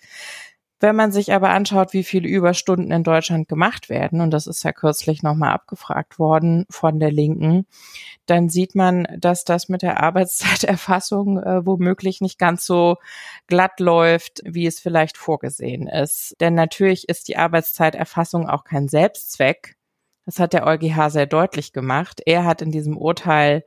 Wenn 0.80 0.96
man 0.96 1.12
sich 1.12 1.32
aber 1.32 1.50
anschaut, 1.51 1.94
wie 1.94 2.03
viele 2.03 2.27
Überstunden 2.27 2.92
in 2.92 3.03
Deutschland 3.03 3.48
gemacht 3.48 3.89
werden, 3.89 4.20
und 4.20 4.32
das 4.32 4.48
ist 4.48 4.63
ja 4.63 4.74
kürzlich 4.74 5.24
nochmal 5.24 5.53
abgefragt 5.53 6.20
worden 6.20 6.65
von 6.70 7.00
der 7.00 7.12
Linken, 7.12 7.65
dann 8.25 8.50
sieht 8.50 8.75
man, 8.75 9.08
dass 9.18 9.46
das 9.46 9.70
mit 9.70 9.82
der 9.82 10.01
Arbeitszeiterfassung 10.03 11.39
äh, 11.42 11.65
womöglich 11.65 12.20
nicht 12.20 12.38
ganz 12.38 12.65
so 12.65 12.98
glatt 13.48 13.80
läuft, 13.80 14.42
wie 14.46 14.65
es 14.68 14.80
vielleicht 14.80 15.18
vorgesehen 15.18 15.88
ist. 15.88 16.36
Denn 16.42 16.53
natürlich 16.53 17.08
ist 17.08 17.27
die 17.27 17.38
Arbeitszeiterfassung 17.38 18.50
auch 18.50 18.65
kein 18.65 18.88
Selbstzweck. 18.88 19.77
Das 20.25 20.39
hat 20.39 20.53
der 20.53 20.65
EuGH 20.65 21.10
sehr 21.10 21.27
deutlich 21.27 21.74
gemacht. 21.74 22.22
Er 22.25 22.46
hat 22.46 22.62
in 22.62 22.72
diesem 22.72 22.98
Urteil 22.98 23.63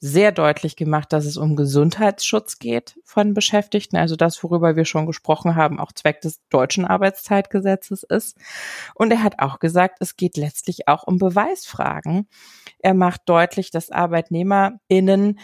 sehr 0.00 0.32
deutlich 0.32 0.76
gemacht, 0.76 1.12
dass 1.12 1.26
es 1.26 1.36
um 1.36 1.56
Gesundheitsschutz 1.56 2.58
geht 2.58 2.98
von 3.04 3.34
Beschäftigten, 3.34 3.98
also 3.98 4.16
das, 4.16 4.42
worüber 4.42 4.74
wir 4.74 4.86
schon 4.86 5.06
gesprochen 5.06 5.56
haben, 5.56 5.78
auch 5.78 5.92
Zweck 5.92 6.22
des 6.22 6.40
deutschen 6.48 6.86
Arbeitszeitgesetzes 6.86 8.02
ist. 8.04 8.38
Und 8.94 9.12
er 9.12 9.22
hat 9.22 9.40
auch 9.40 9.58
gesagt, 9.58 9.98
es 10.00 10.16
geht 10.16 10.38
letztlich 10.38 10.88
auch 10.88 11.02
um 11.02 11.18
Beweisfragen. 11.18 12.28
Er 12.78 12.94
macht 12.94 13.22
deutlich, 13.26 13.70
dass 13.70 13.90
ArbeitnehmerInnen 13.90 15.38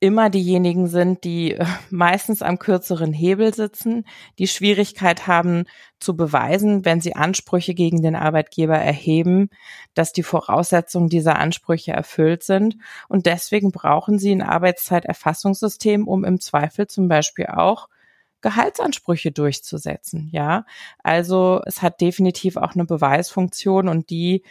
immer 0.00 0.28
diejenigen 0.28 0.86
sind, 0.86 1.24
die 1.24 1.52
äh, 1.52 1.64
meistens 1.90 2.42
am 2.42 2.58
kürzeren 2.58 3.12
Hebel 3.12 3.54
sitzen, 3.54 4.04
die 4.38 4.48
Schwierigkeit 4.48 5.26
haben 5.26 5.64
zu 5.98 6.16
beweisen, 6.16 6.84
wenn 6.84 7.00
sie 7.00 7.16
Ansprüche 7.16 7.74
gegen 7.74 8.02
den 8.02 8.16
Arbeitgeber 8.16 8.76
erheben, 8.76 9.48
dass 9.94 10.12
die 10.12 10.22
Voraussetzungen 10.22 11.08
dieser 11.08 11.38
Ansprüche 11.38 11.92
erfüllt 11.92 12.42
sind. 12.42 12.76
Und 13.08 13.26
deswegen 13.26 13.72
brauchen 13.72 14.18
sie 14.18 14.32
ein 14.32 14.42
Arbeitszeiterfassungssystem, 14.42 16.06
um 16.06 16.24
im 16.24 16.40
Zweifel 16.40 16.86
zum 16.86 17.08
Beispiel 17.08 17.46
auch 17.46 17.88
Gehaltsansprüche 18.42 19.32
durchzusetzen. 19.32 20.28
Ja, 20.30 20.66
also 21.02 21.62
es 21.64 21.80
hat 21.80 22.02
definitiv 22.02 22.58
auch 22.58 22.74
eine 22.74 22.84
Beweisfunktion 22.84 23.88
und 23.88 24.10
die 24.10 24.42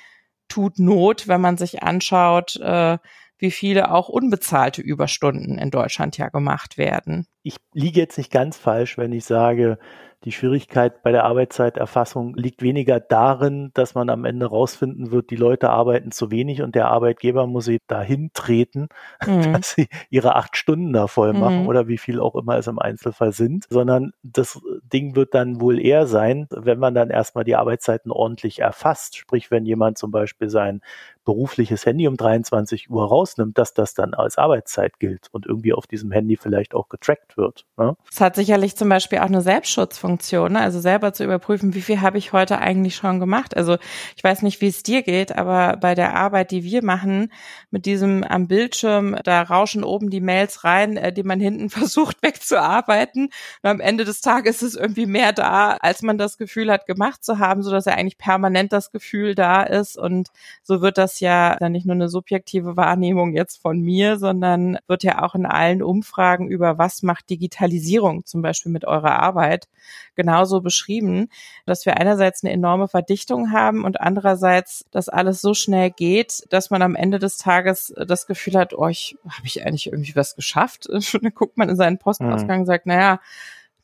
tut 0.47 0.79
Not, 0.79 1.27
wenn 1.27 1.41
man 1.41 1.57
sich 1.57 1.83
anschaut, 1.83 2.55
äh, 2.57 2.97
wie 3.43 3.51
viele 3.51 3.91
auch 3.91 4.07
unbezahlte 4.07 4.81
Überstunden 4.81 5.57
in 5.57 5.69
Deutschland 5.69 6.17
ja 6.17 6.29
gemacht 6.29 6.77
werden. 6.77 7.27
Ich 7.43 7.57
liege 7.73 7.99
jetzt 7.99 8.17
nicht 8.17 8.31
ganz 8.31 8.55
falsch, 8.55 8.97
wenn 8.97 9.11
ich 9.11 9.25
sage, 9.25 9.77
die 10.23 10.31
Schwierigkeit 10.31 11.03
bei 11.03 11.11
der 11.11 11.25
Arbeitszeiterfassung 11.25 12.35
liegt 12.35 12.61
weniger 12.61 13.01
darin, 13.01 13.71
dass 13.73 13.95
man 13.95 14.09
am 14.09 14.23
Ende 14.23 14.45
rausfinden 14.45 15.11
wird, 15.11 15.29
die 15.29 15.35
Leute 15.35 15.69
arbeiten 15.69 16.11
zu 16.11 16.31
wenig 16.31 16.61
und 16.61 16.75
der 16.75 16.87
Arbeitgeber 16.87 17.45
muss 17.45 17.65
sie 17.65 17.79
dahin 17.87 18.31
treten, 18.33 18.87
mhm. 19.25 19.53
dass 19.53 19.71
sie 19.71 19.89
ihre 20.09 20.35
acht 20.35 20.55
Stunden 20.55 20.93
da 20.93 21.07
voll 21.07 21.33
machen 21.33 21.63
mhm. 21.63 21.67
oder 21.67 21.89
wie 21.89 21.97
viel 21.97 22.21
auch 22.21 22.35
immer 22.35 22.57
es 22.57 22.67
im 22.67 22.79
Einzelfall 22.79 23.33
sind, 23.33 23.65
sondern 23.69 24.13
das 24.23 24.61
Ding 24.81 25.17
wird 25.17 25.33
dann 25.33 25.59
wohl 25.59 25.79
eher 25.79 26.07
sein, 26.07 26.47
wenn 26.49 26.79
man 26.79 26.95
dann 26.95 27.09
erstmal 27.09 27.43
die 27.43 27.57
Arbeitszeiten 27.57 28.09
ordentlich 28.09 28.59
erfasst. 28.59 29.17
Sprich, 29.17 29.51
wenn 29.51 29.65
jemand 29.65 29.97
zum 29.97 30.11
Beispiel 30.11 30.49
sein 30.49 30.79
berufliches 31.23 31.85
Handy 31.85 32.07
um 32.07 32.17
23 32.17 32.89
Uhr 32.89 33.07
rausnimmt, 33.07 33.57
dass 33.57 33.73
das 33.73 33.93
dann 33.93 34.13
als 34.13 34.37
Arbeitszeit 34.37 34.99
gilt 34.99 35.27
und 35.31 35.45
irgendwie 35.45 35.73
auf 35.73 35.87
diesem 35.87 36.11
Handy 36.11 36.37
vielleicht 36.37 36.73
auch 36.73 36.89
getrackt 36.89 37.37
wird. 37.37 37.65
Ne? 37.77 37.95
Es 38.11 38.21
hat 38.21 38.35
sicherlich 38.35 38.75
zum 38.75 38.89
Beispiel 38.89 39.19
auch 39.19 39.23
eine 39.23 39.41
Selbstschutzfunktion, 39.41 40.53
ne? 40.53 40.59
also 40.59 40.79
selber 40.79 41.13
zu 41.13 41.23
überprüfen, 41.23 41.73
wie 41.73 41.81
viel 41.81 42.01
habe 42.01 42.17
ich 42.17 42.33
heute 42.33 42.59
eigentlich 42.59 42.95
schon 42.95 43.19
gemacht. 43.19 43.55
Also 43.55 43.77
ich 44.15 44.23
weiß 44.23 44.41
nicht, 44.41 44.61
wie 44.61 44.67
es 44.67 44.83
dir 44.83 45.01
geht, 45.01 45.35
aber 45.35 45.77
bei 45.77 45.95
der 45.95 46.15
Arbeit, 46.15 46.51
die 46.51 46.63
wir 46.63 46.83
machen, 46.83 47.31
mit 47.71 47.85
diesem 47.85 48.23
am 48.23 48.47
Bildschirm, 48.47 49.17
da 49.23 49.41
rauschen 49.41 49.83
oben 49.83 50.09
die 50.09 50.21
Mails 50.21 50.63
rein, 50.63 50.97
äh, 50.97 51.13
die 51.13 51.23
man 51.23 51.39
hinten 51.39 51.69
versucht 51.69 52.21
wegzuarbeiten. 52.21 53.25
Und 53.61 53.69
am 53.69 53.79
Ende 53.79 54.05
des 54.05 54.21
Tages 54.21 54.61
ist 54.61 54.75
irgendwie 54.75 55.05
mehr 55.05 55.33
da, 55.33 55.77
als 55.79 56.01
man 56.01 56.17
das 56.17 56.37
Gefühl 56.37 56.71
hat, 56.71 56.85
gemacht 56.85 57.23
zu 57.23 57.39
haben, 57.39 57.63
so 57.63 57.71
dass 57.71 57.85
ja 57.85 57.93
eigentlich 57.93 58.17
permanent 58.17 58.73
das 58.73 58.91
Gefühl 58.91 59.35
da 59.35 59.63
ist. 59.63 59.97
Und 59.97 60.29
so 60.63 60.81
wird 60.81 60.97
das 60.97 61.12
das 61.13 61.19
ja 61.19 61.55
dann 61.59 61.71
nicht 61.71 61.85
nur 61.85 61.95
eine 61.95 62.09
subjektive 62.09 62.75
Wahrnehmung 62.75 63.33
jetzt 63.33 63.61
von 63.61 63.79
mir, 63.79 64.17
sondern 64.17 64.77
wird 64.87 65.03
ja 65.03 65.23
auch 65.23 65.35
in 65.35 65.45
allen 65.45 65.83
Umfragen 65.83 66.47
über 66.47 66.77
was 66.77 67.03
macht 67.03 67.29
Digitalisierung 67.29 68.25
zum 68.25 68.41
Beispiel 68.41 68.71
mit 68.71 68.85
eurer 68.85 69.19
Arbeit 69.19 69.67
genauso 70.15 70.61
beschrieben, 70.61 71.29
dass 71.65 71.85
wir 71.85 71.97
einerseits 71.97 72.43
eine 72.43 72.53
enorme 72.53 72.87
Verdichtung 72.87 73.51
haben 73.51 73.83
und 73.83 74.01
andererseits, 74.01 74.85
dass 74.91 75.09
alles 75.09 75.41
so 75.41 75.53
schnell 75.53 75.91
geht, 75.91 76.43
dass 76.49 76.69
man 76.69 76.81
am 76.81 76.95
Ende 76.95 77.19
des 77.19 77.37
Tages 77.37 77.93
das 77.95 78.25
Gefühl 78.25 78.55
hat, 78.55 78.73
oh, 78.73 78.87
ich 78.87 79.17
habe 79.29 79.45
ich 79.45 79.65
eigentlich 79.65 79.87
irgendwie 79.87 80.15
was 80.15 80.35
geschafft? 80.35 80.87
dann 81.21 81.33
guckt 81.33 81.57
man 81.57 81.69
in 81.69 81.75
seinen 81.75 81.99
Postausgang 81.99 82.61
und 82.61 82.65
sagt, 82.65 82.85
naja, 82.85 83.19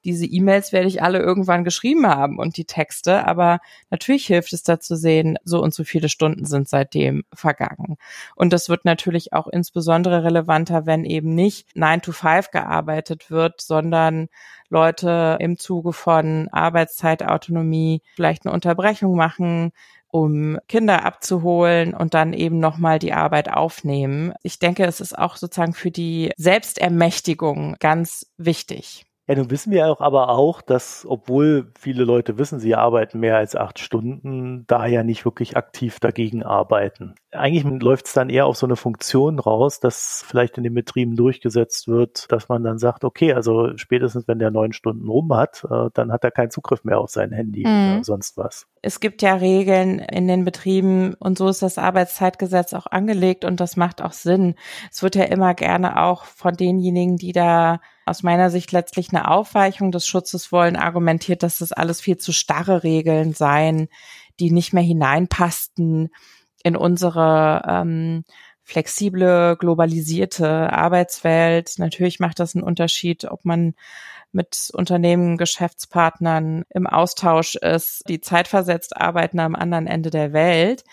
diese 0.05 0.25
E-Mails 0.25 0.71
werde 0.71 0.87
ich 0.87 1.01
alle 1.03 1.19
irgendwann 1.19 1.63
geschrieben 1.63 2.07
haben 2.07 2.37
und 2.37 2.57
die 2.57 2.65
Texte, 2.65 3.25
aber 3.25 3.59
natürlich 3.89 4.25
hilft 4.27 4.53
es 4.53 4.63
da 4.63 4.79
zu 4.79 4.95
sehen, 4.95 5.37
so 5.43 5.61
und 5.61 5.73
so 5.73 5.83
viele 5.83 6.09
Stunden 6.09 6.45
sind 6.45 6.69
seitdem 6.69 7.23
vergangen. 7.33 7.97
Und 8.35 8.53
das 8.53 8.69
wird 8.69 8.85
natürlich 8.85 9.33
auch 9.33 9.47
insbesondere 9.47 10.23
relevanter, 10.23 10.85
wenn 10.85 11.05
eben 11.05 11.35
nicht 11.35 11.75
9 11.75 12.01
to 12.01 12.11
5 12.11 12.51
gearbeitet 12.51 13.29
wird, 13.29 13.61
sondern 13.61 14.27
Leute 14.69 15.37
im 15.39 15.57
Zuge 15.57 15.93
von 15.93 16.47
Arbeitszeitautonomie 16.51 18.01
vielleicht 18.15 18.45
eine 18.45 18.53
Unterbrechung 18.53 19.15
machen, 19.15 19.71
um 20.11 20.57
Kinder 20.67 21.05
abzuholen 21.05 21.93
und 21.93 22.13
dann 22.13 22.33
eben 22.33 22.59
nochmal 22.59 22.99
die 22.99 23.13
Arbeit 23.13 23.51
aufnehmen. 23.51 24.33
Ich 24.43 24.59
denke, 24.59 24.85
es 24.85 25.01
ist 25.01 25.17
auch 25.17 25.35
sozusagen 25.35 25.73
für 25.73 25.91
die 25.91 26.31
Selbstermächtigung 26.37 27.75
ganz 27.79 28.25
wichtig. 28.37 29.08
Ja, 29.29 29.35
nun 29.35 29.51
wissen 29.51 29.71
wir 29.71 29.85
auch 29.91 30.01
aber 30.01 30.29
auch, 30.29 30.59
dass 30.63 31.05
obwohl 31.07 31.71
viele 31.77 32.03
Leute 32.03 32.39
wissen, 32.39 32.59
sie 32.59 32.73
arbeiten 32.73 33.19
mehr 33.19 33.37
als 33.37 33.55
acht 33.55 33.77
Stunden, 33.77 34.65
da 34.65 34.87
ja 34.87 35.03
nicht 35.03 35.23
wirklich 35.23 35.55
aktiv 35.55 35.99
dagegen 35.99 36.41
arbeiten. 36.41 37.13
Eigentlich 37.29 37.63
läuft 37.83 38.07
es 38.07 38.13
dann 38.13 38.31
eher 38.31 38.47
auf 38.47 38.57
so 38.57 38.65
eine 38.65 38.75
Funktion 38.75 39.37
raus, 39.37 39.79
dass 39.79 40.25
vielleicht 40.27 40.57
in 40.57 40.63
den 40.63 40.73
Betrieben 40.73 41.15
durchgesetzt 41.15 41.87
wird, 41.87 42.31
dass 42.31 42.49
man 42.49 42.63
dann 42.63 42.79
sagt, 42.79 43.03
okay, 43.03 43.33
also 43.33 43.77
spätestens 43.77 44.27
wenn 44.27 44.39
der 44.39 44.49
neun 44.49 44.73
Stunden 44.73 45.07
rum 45.07 45.31
hat, 45.35 45.63
äh, 45.69 45.91
dann 45.93 46.11
hat 46.11 46.23
er 46.23 46.31
keinen 46.31 46.49
Zugriff 46.49 46.83
mehr 46.83 46.99
auf 46.99 47.11
sein 47.11 47.31
Handy 47.31 47.67
mhm. 47.67 47.97
oder 47.97 48.03
sonst 48.03 48.35
was. 48.35 48.65
Es 48.81 48.99
gibt 48.99 49.21
ja 49.21 49.35
Regeln 49.35 49.99
in 49.99 50.27
den 50.27 50.43
Betrieben 50.43 51.13
und 51.19 51.37
so 51.37 51.49
ist 51.49 51.61
das 51.61 51.77
Arbeitszeitgesetz 51.77 52.73
auch 52.73 52.87
angelegt 52.87 53.45
und 53.45 53.59
das 53.59 53.77
macht 53.77 54.01
auch 54.01 54.13
Sinn. 54.13 54.55
Es 54.89 55.03
wird 55.03 55.15
ja 55.15 55.25
immer 55.25 55.53
gerne 55.53 56.01
auch 56.01 56.23
von 56.23 56.55
denjenigen, 56.55 57.17
die 57.17 57.31
da 57.31 57.79
aus 58.09 58.23
meiner 58.23 58.49
Sicht 58.49 58.71
letztlich 58.71 59.09
eine 59.11 59.29
Aufweichung 59.29 59.91
des 59.91 60.07
Schutzes 60.07 60.51
wollen, 60.51 60.75
argumentiert, 60.75 61.43
dass 61.43 61.59
das 61.59 61.71
alles 61.71 62.01
viel 62.01 62.17
zu 62.17 62.31
starre 62.31 62.83
Regeln 62.83 63.33
seien, 63.33 63.87
die 64.39 64.51
nicht 64.51 64.73
mehr 64.73 64.83
hineinpassten 64.83 66.09
in 66.63 66.75
unsere 66.75 67.63
ähm, 67.67 68.23
flexible, 68.63 69.55
globalisierte 69.57 70.71
Arbeitswelt. 70.71 71.73
Natürlich 71.77 72.19
macht 72.19 72.39
das 72.39 72.55
einen 72.55 72.63
Unterschied, 72.63 73.25
ob 73.25 73.45
man 73.45 73.73
mit 74.31 74.69
Unternehmen, 74.73 75.37
Geschäftspartnern 75.37 76.63
im 76.69 76.87
Austausch 76.87 77.55
ist, 77.55 78.03
die 78.07 78.21
zeitversetzt 78.21 78.97
arbeiten 78.97 79.39
am 79.39 79.55
anderen 79.55 79.87
Ende 79.87 80.09
der 80.09 80.33
Welt. 80.33 80.83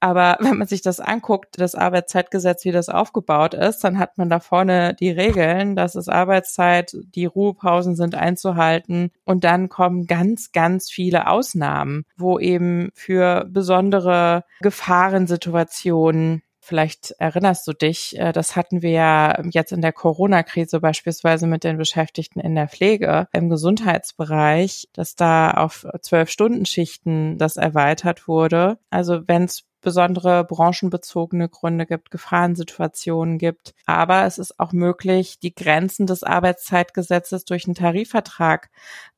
Aber 0.00 0.36
wenn 0.40 0.58
man 0.58 0.66
sich 0.66 0.82
das 0.82 1.00
anguckt, 1.00 1.60
das 1.60 1.74
Arbeitszeitgesetz, 1.74 2.64
wie 2.64 2.72
das 2.72 2.88
aufgebaut 2.88 3.54
ist, 3.54 3.84
dann 3.84 3.98
hat 3.98 4.18
man 4.18 4.28
da 4.28 4.40
vorne 4.40 4.94
die 4.94 5.10
Regeln, 5.10 5.76
dass 5.76 5.94
es 5.94 6.08
Arbeitszeit, 6.08 6.96
die 7.14 7.26
Ruhepausen 7.26 7.94
sind 7.94 8.14
einzuhalten 8.14 9.10
und 9.24 9.44
dann 9.44 9.68
kommen 9.68 10.06
ganz, 10.06 10.52
ganz 10.52 10.90
viele 10.90 11.28
Ausnahmen, 11.28 12.04
wo 12.16 12.38
eben 12.38 12.90
für 12.94 13.46
besondere 13.48 14.44
Gefahrensituationen 14.60 16.42
Vielleicht 16.62 17.12
erinnerst 17.18 17.66
du 17.66 17.72
dich, 17.72 18.18
äh, 18.18 18.32
das 18.32 18.54
hatten 18.54 18.82
wir 18.82 18.90
ja 18.90 19.42
jetzt 19.50 19.72
in 19.72 19.80
der 19.80 19.92
Corona-Krise 19.92 20.80
beispielsweise 20.80 21.46
mit 21.46 21.64
den 21.64 21.78
Beschäftigten 21.78 22.38
in 22.38 22.54
der 22.54 22.68
Pflege 22.68 23.28
im 23.32 23.48
Gesundheitsbereich, 23.48 24.88
dass 24.92 25.16
da 25.16 25.52
auf 25.52 25.86
zwölf 26.02 26.28
Stunden 26.30 26.66
Schichten 26.66 27.38
das 27.38 27.56
erweitert 27.56 28.28
wurde. 28.28 28.78
Also 28.90 29.26
wenn 29.26 29.44
es 29.44 29.64
besondere 29.80 30.44
branchenbezogene 30.44 31.48
Gründe 31.48 31.86
gibt, 31.86 32.10
Gefahrensituationen 32.10 33.38
gibt. 33.38 33.74
Aber 33.86 34.26
es 34.26 34.36
ist 34.36 34.60
auch 34.60 34.72
möglich, 34.72 35.38
die 35.38 35.54
Grenzen 35.54 36.06
des 36.06 36.22
Arbeitszeitgesetzes 36.22 37.46
durch 37.46 37.64
einen 37.64 37.74
Tarifvertrag 37.74 38.68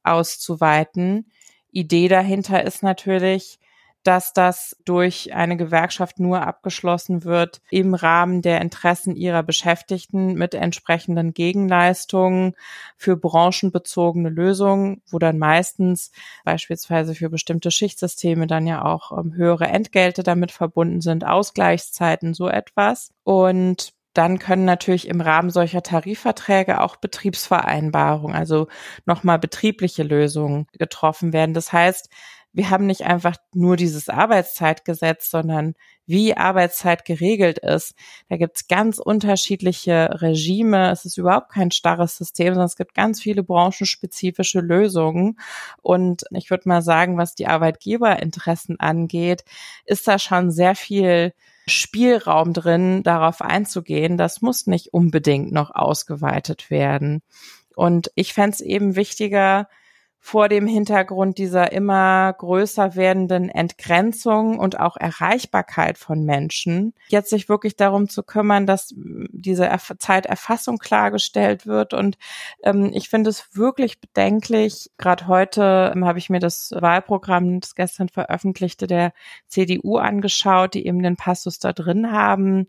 auszuweiten, 0.04 1.26
Idee 1.72 2.08
dahinter 2.08 2.62
ist 2.62 2.82
natürlich, 2.82 3.58
dass 4.02 4.32
das 4.32 4.76
durch 4.84 5.32
eine 5.34 5.56
Gewerkschaft 5.56 6.18
nur 6.18 6.42
abgeschlossen 6.42 7.24
wird 7.24 7.60
im 7.70 7.94
Rahmen 7.94 8.42
der 8.42 8.60
Interessen 8.60 9.14
ihrer 9.14 9.42
Beschäftigten 9.42 10.34
mit 10.34 10.54
entsprechenden 10.54 11.34
Gegenleistungen 11.34 12.54
für 12.96 13.16
branchenbezogene 13.16 14.28
Lösungen, 14.28 15.02
wo 15.08 15.18
dann 15.18 15.38
meistens 15.38 16.10
beispielsweise 16.44 17.14
für 17.14 17.30
bestimmte 17.30 17.70
Schichtsysteme 17.70 18.46
dann 18.46 18.66
ja 18.66 18.84
auch 18.84 19.16
ähm, 19.16 19.34
höhere 19.34 19.66
Entgelte 19.66 20.22
damit 20.22 20.52
verbunden 20.52 21.00
sind, 21.00 21.24
Ausgleichszeiten, 21.24 22.34
so 22.34 22.48
etwas. 22.48 23.12
Und 23.24 23.94
dann 24.14 24.38
können 24.38 24.64
natürlich 24.64 25.08
im 25.08 25.20
Rahmen 25.20 25.50
solcher 25.50 25.82
Tarifverträge 25.82 26.80
auch 26.80 26.96
Betriebsvereinbarungen, 26.96 28.36
also 28.36 28.68
nochmal 29.06 29.38
betriebliche 29.38 30.02
Lösungen 30.02 30.66
getroffen 30.72 31.32
werden. 31.32 31.54
Das 31.54 31.72
heißt, 31.72 32.10
wir 32.52 32.70
haben 32.70 32.86
nicht 32.86 33.02
einfach 33.02 33.36
nur 33.54 33.76
dieses 33.76 34.08
Arbeitszeitgesetz, 34.08 35.30
sondern 35.30 35.74
wie 36.06 36.36
Arbeitszeit 36.36 37.04
geregelt 37.04 37.58
ist. 37.58 37.94
Da 38.28 38.36
gibt's 38.36 38.68
ganz 38.68 38.98
unterschiedliche 38.98 40.20
Regime. 40.20 40.90
Es 40.90 41.04
ist 41.04 41.16
überhaupt 41.16 41.50
kein 41.50 41.70
starres 41.70 42.16
System, 42.16 42.48
sondern 42.48 42.66
es 42.66 42.76
gibt 42.76 42.94
ganz 42.94 43.22
viele 43.22 43.42
branchenspezifische 43.42 44.60
Lösungen. 44.60 45.38
Und 45.80 46.24
ich 46.30 46.50
würde 46.50 46.68
mal 46.68 46.82
sagen, 46.82 47.16
was 47.16 47.34
die 47.34 47.46
Arbeitgeberinteressen 47.46 48.78
angeht, 48.80 49.44
ist 49.86 50.06
da 50.06 50.18
schon 50.18 50.50
sehr 50.50 50.74
viel 50.74 51.32
Spielraum 51.66 52.52
drin, 52.52 53.02
darauf 53.02 53.40
einzugehen. 53.40 54.18
Das 54.18 54.42
muss 54.42 54.66
nicht 54.66 54.92
unbedingt 54.92 55.52
noch 55.52 55.74
ausgeweitet 55.74 56.70
werden. 56.70 57.22
Und 57.74 58.10
ich 58.14 58.34
fände 58.34 58.50
es 58.50 58.60
eben 58.60 58.96
wichtiger, 58.96 59.68
vor 60.24 60.48
dem 60.48 60.68
Hintergrund 60.68 61.36
dieser 61.36 61.72
immer 61.72 62.32
größer 62.32 62.94
werdenden 62.94 63.48
Entgrenzung 63.48 64.56
und 64.56 64.78
auch 64.78 64.96
Erreichbarkeit 64.96 65.98
von 65.98 66.24
Menschen, 66.24 66.94
jetzt 67.08 67.30
sich 67.30 67.48
wirklich 67.48 67.74
darum 67.74 68.08
zu 68.08 68.22
kümmern, 68.22 68.64
dass 68.64 68.94
diese 68.96 69.66
Erf 69.66 69.92
Zeiterfassung 69.98 70.78
klargestellt 70.78 71.66
wird. 71.66 71.92
Und 71.92 72.18
ähm, 72.62 72.92
ich 72.94 73.08
finde 73.08 73.30
es 73.30 73.56
wirklich 73.56 74.00
bedenklich. 74.00 74.92
Gerade 74.96 75.26
heute 75.26 75.92
ähm, 75.92 76.04
habe 76.04 76.20
ich 76.20 76.30
mir 76.30 76.38
das 76.38 76.70
Wahlprogramm, 76.70 77.58
das 77.58 77.74
gestern 77.74 78.08
veröffentlichte, 78.08 78.86
der 78.86 79.12
CDU 79.48 79.96
angeschaut, 79.96 80.74
die 80.74 80.86
eben 80.86 81.02
den 81.02 81.16
Passus 81.16 81.58
da 81.58 81.72
drin 81.72 82.12
haben, 82.12 82.68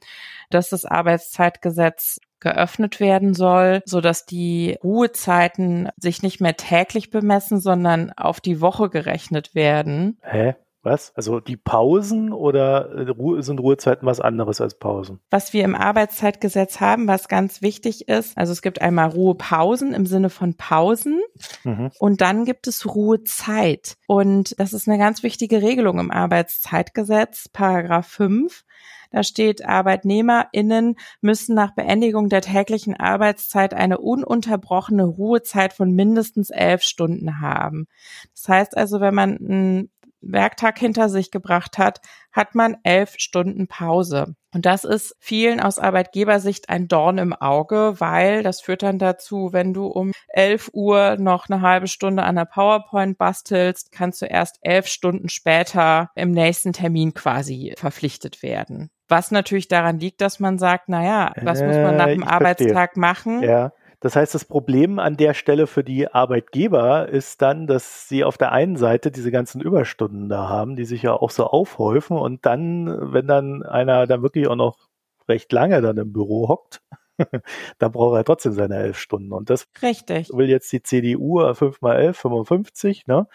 dass 0.49 0.69
das 0.69 0.85
Arbeitszeitgesetz 0.85 2.19
geöffnet 2.43 2.99
werden 2.99 3.33
soll, 3.33 3.81
so 3.85 4.01
dass 4.01 4.27
die 4.27 4.77
Ruhezeiten 4.83 5.89
sich 5.97 6.21
nicht 6.21 6.41
mehr 6.41 6.55
täglich 6.55 7.09
bemessen, 7.09 7.59
sondern 7.59 8.11
auf 8.11 8.39
die 8.39 8.61
Woche 8.61 8.89
gerechnet 8.89 9.55
werden. 9.55 10.19
Hä? 10.21 10.55
Was? 10.83 11.13
Also 11.15 11.39
die 11.39 11.55
Pausen 11.55 12.33
oder 12.33 13.07
äh, 13.07 13.41
sind 13.41 13.59
Ruhezeiten 13.59 14.05
was 14.05 14.19
anderes 14.19 14.59
als 14.59 14.77
Pausen? 14.77 15.21
Was 15.29 15.53
wir 15.53 15.63
im 15.63 15.75
Arbeitszeitgesetz 15.75 16.81
haben, 16.81 17.07
was 17.07 17.29
ganz 17.29 17.61
wichtig 17.61 18.09
ist, 18.09 18.37
also 18.37 18.51
es 18.51 18.61
gibt 18.61 18.81
einmal 18.81 19.07
Ruhepausen 19.07 19.93
im 19.93 20.05
Sinne 20.05 20.29
von 20.29 20.55
Pausen 20.55 21.21
mhm. 21.63 21.91
und 21.99 22.19
dann 22.19 22.43
gibt 22.43 22.67
es 22.67 22.85
Ruhezeit. 22.85 23.95
Und 24.07 24.59
das 24.59 24.73
ist 24.73 24.89
eine 24.89 24.97
ganz 24.97 25.23
wichtige 25.23 25.61
Regelung 25.61 25.99
im 25.99 26.11
Arbeitszeitgesetz, 26.11 27.47
Paragraph 27.47 28.07
5. 28.07 28.65
Da 29.13 29.21
steht, 29.21 29.63
ArbeitnehmerInnen 29.63 30.95
müssen 31.21 31.53
nach 31.53 31.75
Beendigung 31.75 32.29
der 32.29 32.41
täglichen 32.41 32.95
Arbeitszeit 32.95 33.75
eine 33.75 33.99
ununterbrochene 33.99 35.05
Ruhezeit 35.05 35.71
von 35.71 35.91
mindestens 35.91 36.49
elf 36.49 36.81
Stunden 36.81 37.39
haben. 37.39 37.85
Das 38.33 38.49
heißt 38.49 38.75
also, 38.75 38.99
wenn 39.01 39.13
man 39.13 39.37
einen 39.37 39.91
Werktag 40.23 40.79
hinter 40.79 41.09
sich 41.09 41.31
gebracht 41.31 41.77
hat, 41.77 42.01
hat 42.31 42.55
man 42.55 42.77
elf 42.83 43.15
Stunden 43.17 43.67
Pause. 43.67 44.35
Und 44.53 44.65
das 44.65 44.83
ist 44.83 45.15
vielen 45.19 45.59
aus 45.59 45.79
Arbeitgebersicht 45.79 46.69
ein 46.69 46.87
Dorn 46.87 47.17
im 47.17 47.33
Auge, 47.33 47.95
weil 47.99 48.43
das 48.43 48.61
führt 48.61 48.83
dann 48.83 48.99
dazu, 48.99 49.49
wenn 49.51 49.73
du 49.73 49.87
um 49.87 50.11
elf 50.27 50.69
Uhr 50.73 51.17
noch 51.17 51.49
eine 51.49 51.61
halbe 51.61 51.87
Stunde 51.87 52.23
an 52.23 52.35
der 52.35 52.45
PowerPoint 52.45 53.17
bastelst, 53.17 53.91
kannst 53.91 54.21
du 54.21 54.25
erst 54.25 54.59
elf 54.61 54.87
Stunden 54.87 55.29
später 55.29 56.11
im 56.15 56.31
nächsten 56.31 56.73
Termin 56.73 57.13
quasi 57.13 57.73
verpflichtet 57.77 58.43
werden. 58.43 58.89
Was 59.09 59.31
natürlich 59.31 59.67
daran 59.67 59.99
liegt, 59.99 60.21
dass 60.21 60.39
man 60.39 60.57
sagt, 60.57 60.85
na 60.87 61.03
ja, 61.03 61.33
was 61.41 61.61
muss 61.61 61.75
man 61.75 61.97
nach 61.97 62.07
äh, 62.07 62.13
dem 62.13 62.23
Arbeitstag 62.23 62.95
machen? 62.95 63.43
Ja. 63.43 63.71
Das 64.03 64.17
heißt, 64.17 64.35
das 64.35 64.43
Problem 64.43 64.99
an 64.99 65.15
der 65.15 65.33
Stelle 65.33 65.65
für 65.65 65.81
die 65.81 66.09
Arbeitgeber 66.09 67.07
ist 67.07 67.41
dann, 67.41 67.67
dass 67.67 68.09
sie 68.09 68.25
auf 68.25 68.37
der 68.37 68.51
einen 68.51 68.75
Seite 68.75 69.11
diese 69.11 69.31
ganzen 69.31 69.61
Überstunden 69.61 70.27
da 70.27 70.49
haben, 70.49 70.75
die 70.75 70.83
sich 70.83 71.03
ja 71.03 71.13
auch 71.13 71.29
so 71.29 71.45
aufhäufen 71.45 72.17
und 72.17 72.45
dann, 72.45 73.13
wenn 73.13 73.27
dann 73.27 73.63
einer 73.63 74.05
dann 74.05 74.21
wirklich 74.21 74.49
auch 74.49 74.57
noch 74.57 74.89
recht 75.29 75.53
lange 75.53 75.81
dann 75.81 75.95
im 75.95 76.11
Büro 76.11 76.49
hockt, 76.49 76.81
dann 77.79 77.93
braucht 77.93 78.17
er 78.17 78.25
trotzdem 78.25 78.51
seine 78.51 78.75
elf 78.75 78.97
Stunden. 78.97 79.31
Und 79.31 79.49
das 79.49 79.69
Richtig. 79.81 80.31
will 80.33 80.49
jetzt 80.49 80.69
die 80.73 80.83
CDU 80.83 81.53
5 81.53 81.79
mal 81.79 81.95
11, 81.95 82.17
55, 82.17 83.07
ne? 83.07 83.29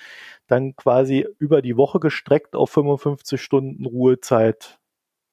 Dann 0.49 0.77
quasi 0.77 1.27
über 1.39 1.63
die 1.63 1.79
Woche 1.79 1.99
gestreckt 1.99 2.55
auf 2.55 2.69
55 2.73 3.41
Stunden 3.41 3.87
Ruhezeit 3.87 4.79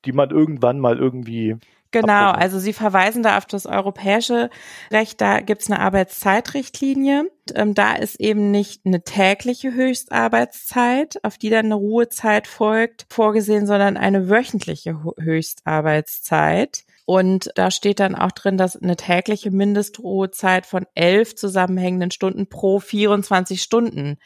die 0.06 0.12
man 0.12 0.30
irgendwann 0.30 0.80
mal 0.80 0.98
irgendwie 0.98 1.58
Genau, 2.02 2.32
also 2.32 2.60
Sie 2.60 2.74
verweisen 2.74 3.24
da 3.24 3.38
auf 3.38 3.46
das 3.46 3.66
europäische 3.66 4.50
Recht, 4.92 5.22
da 5.22 5.40
gibt's 5.40 5.72
eine 5.72 5.80
Arbeitszeitrichtlinie. 5.80 7.32
Ähm, 7.54 7.74
da 7.74 7.94
ist 7.94 8.20
eben 8.20 8.52
nicht 8.52 8.86
eine 8.86 9.04
tägliche 9.04 9.74
Höchstarbeitszeit, 9.74 11.24
auf 11.24 11.38
die 11.38 11.50
dann 11.50 11.66
eine 11.66 11.76
Ruhezeit 11.76 12.48
folgt, 12.48 13.06
vorgesehen, 13.10 13.66
sondern 13.66 13.96
eine 13.96 14.30
wöchentliche 14.30 15.00
Höchstarbeitszeit. 15.18 16.84
Und 17.06 17.52
da 17.56 17.72
steht 17.72 18.00
dann 18.00 18.16
auch 18.16 18.32
drin, 18.32 18.58
dass 18.58 18.76
eine 18.76 18.96
tägliche 18.98 19.52
Mindestruhezeit 19.52 20.66
von 20.66 20.86
elf 20.96 21.36
zusammenhängenden 21.36 22.12
Stunden 22.12 22.48
pro 22.48 22.80
24 22.80 23.62
Stunden 23.62 24.18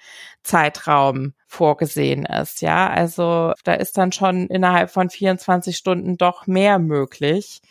Zeitraum 0.43 1.33
vorgesehen 1.49 2.25
ist. 2.25 2.61
Ja, 2.61 2.87
also 2.89 3.53
da 3.63 3.73
ist 3.73 3.97
dann 3.97 4.11
schon 4.11 4.47
innerhalb 4.47 4.91
von 4.91 5.09
24 5.09 5.75
Stunden 5.75 6.15
doch 6.15 6.45
mehr 6.45 6.77
möglich. 6.77 7.61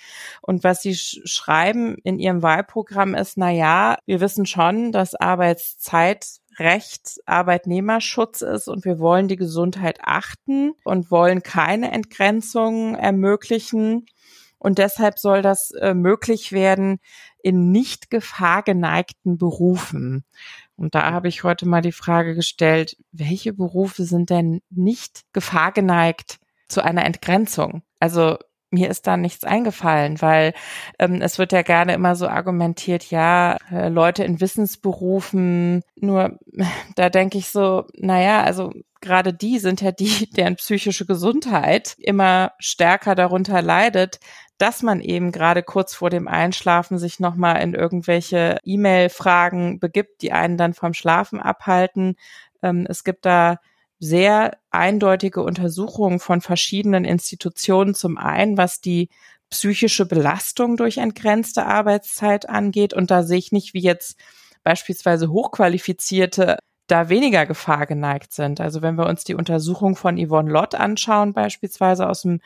Und 0.42 0.64
was 0.64 0.82
Sie 0.82 0.96
sch 0.96 1.20
schreiben 1.24 1.96
in 2.02 2.18
Ihrem 2.18 2.42
Wahlprogramm 2.42 3.14
ist, 3.14 3.38
na 3.38 3.50
ja, 3.50 3.96
wir 4.04 4.20
wissen 4.20 4.46
schon, 4.46 4.90
dass 4.90 5.14
Arbeitszeit 5.14 6.26
Recht 6.58 7.20
Arbeitnehmerschutz 7.24 8.40
ist 8.40 8.66
und 8.66 8.84
wir 8.84 8.98
wollen 8.98 9.28
die 9.28 9.36
Gesundheit 9.36 10.00
achten 10.02 10.72
und 10.82 11.12
wollen 11.12 11.44
keine 11.44 11.92
Entgrenzung 11.92 12.96
ermöglichen. 12.96 14.06
Und 14.58 14.78
deshalb 14.78 15.20
soll 15.20 15.40
das 15.40 15.70
äh, 15.70 15.94
möglich 15.94 16.50
werden 16.50 16.98
in 17.44 17.70
nicht 17.70 18.10
gefahrgeneigten 18.10 19.38
Berufen. 19.38 20.24
Und 20.78 20.94
da 20.94 21.10
habe 21.10 21.26
ich 21.26 21.42
heute 21.42 21.66
mal 21.66 21.82
die 21.82 21.92
Frage 21.92 22.36
gestellt, 22.36 22.96
welche 23.10 23.52
Berufe 23.52 24.04
sind 24.04 24.30
denn 24.30 24.60
nicht 24.70 25.22
gefahrgeneigt 25.32 26.38
zu 26.68 26.82
einer 26.84 27.04
Entgrenzung? 27.04 27.82
Also 27.98 28.38
mir 28.70 28.90
ist 28.90 29.06
da 29.06 29.16
nichts 29.16 29.44
eingefallen, 29.44 30.20
weil 30.20 30.52
ähm, 30.98 31.20
es 31.22 31.38
wird 31.38 31.52
ja 31.52 31.62
gerne 31.62 31.94
immer 31.94 32.16
so 32.16 32.28
argumentiert, 32.28 33.10
ja, 33.10 33.56
äh, 33.70 33.88
Leute 33.88 34.24
in 34.24 34.40
Wissensberufen, 34.40 35.82
nur 35.96 36.38
da 36.96 37.08
denke 37.08 37.38
ich 37.38 37.48
so, 37.48 37.84
naja, 37.94 38.42
also 38.42 38.72
gerade 39.00 39.32
die 39.32 39.58
sind 39.58 39.80
ja 39.80 39.92
die, 39.92 40.30
deren 40.36 40.56
psychische 40.56 41.06
Gesundheit 41.06 41.94
immer 41.98 42.52
stärker 42.58 43.14
darunter 43.14 43.62
leidet, 43.62 44.20
dass 44.58 44.82
man 44.82 45.00
eben 45.00 45.30
gerade 45.30 45.62
kurz 45.62 45.94
vor 45.94 46.10
dem 46.10 46.26
Einschlafen 46.26 46.98
sich 46.98 47.20
nochmal 47.20 47.62
in 47.62 47.74
irgendwelche 47.74 48.58
E-Mail-Fragen 48.64 49.78
begibt, 49.78 50.20
die 50.22 50.32
einen 50.32 50.56
dann 50.56 50.74
vom 50.74 50.94
Schlafen 50.94 51.40
abhalten. 51.40 52.16
Ähm, 52.62 52.84
es 52.88 53.04
gibt 53.04 53.24
da 53.24 53.58
sehr 53.98 54.58
eindeutige 54.70 55.42
Untersuchungen 55.42 56.20
von 56.20 56.40
verschiedenen 56.40 57.04
Institutionen. 57.04 57.94
Zum 57.94 58.18
einen, 58.18 58.56
was 58.56 58.80
die 58.80 59.08
psychische 59.50 60.06
Belastung 60.06 60.76
durch 60.76 60.98
entgrenzte 60.98 61.66
Arbeitszeit 61.66 62.48
angeht. 62.48 62.94
Und 62.94 63.10
da 63.10 63.22
sehe 63.22 63.38
ich 63.38 63.52
nicht, 63.52 63.74
wie 63.74 63.80
jetzt 63.80 64.18
beispielsweise 64.62 65.30
hochqualifizierte 65.30 66.58
da 66.88 67.10
weniger 67.10 67.46
Gefahr 67.46 67.86
geneigt 67.86 68.32
sind. 68.32 68.60
Also 68.60 68.80
wenn 68.82 68.96
wir 68.96 69.06
uns 69.06 69.22
die 69.22 69.34
Untersuchung 69.34 69.94
von 69.94 70.16
Yvonne 70.16 70.50
Lott 70.50 70.74
anschauen, 70.74 71.34
beispielsweise 71.34 72.08
aus 72.08 72.22
dem 72.22 72.40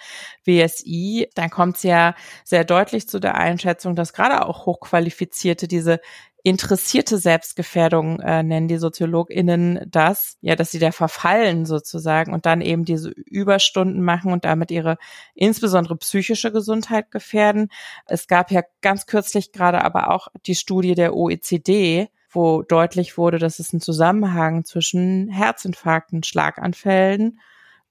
WSI, 0.45 1.29
dann 1.35 1.49
kommt 1.49 1.77
es 1.77 1.85
ja 1.85 2.15
sehr 2.45 2.65
deutlich 2.65 3.09
zu 3.09 3.21
der 3.21 3.37
Einschätzung, 3.37 3.95
dass 3.95 4.13
gerade 4.13 4.45
auch 4.45 4.67
Hochqualifizierte 4.67 5.69
diese 5.69 6.01
interessierte 6.43 7.19
Selbstgefährdung 7.19 8.21
äh, 8.21 8.43
nennen 8.43 8.67
die 8.67 8.79
SoziologInnen 8.79 9.81
das, 9.87 10.39
ja, 10.41 10.57
dass 10.57 10.73
sie 10.73 10.81
da 10.81 10.91
verfallen 10.91 11.67
sozusagen 11.67 12.33
und 12.33 12.47
dann 12.47 12.61
eben 12.61 12.85
diese 12.85 13.11
Überstunden 13.11 14.03
machen 14.03 14.33
und 14.33 14.45
damit 14.45 14.71
ihre 14.73 14.99
insbesondere 15.35 15.97
psychische 15.97 16.51
Gesundheit 16.51 17.11
gefährden. 17.13 17.69
Es 18.07 18.27
gab 18.27 18.51
ja 18.51 18.63
ganz 18.81 19.07
kürzlich 19.07 19.53
gerade 19.53 19.85
aber 19.85 20.11
auch 20.11 20.29
die 20.47 20.57
Studie 20.57 20.97
der 20.97 21.15
OECD, 21.15 22.09
wo 22.29 22.63
deutlich 22.63 23.17
wurde, 23.17 23.39
dass 23.39 23.61
es 23.61 23.73
einen 23.73 23.81
Zusammenhang 23.81 24.65
zwischen 24.65 25.29
Herzinfarkten, 25.29 26.25
Schlaganfällen 26.25 27.39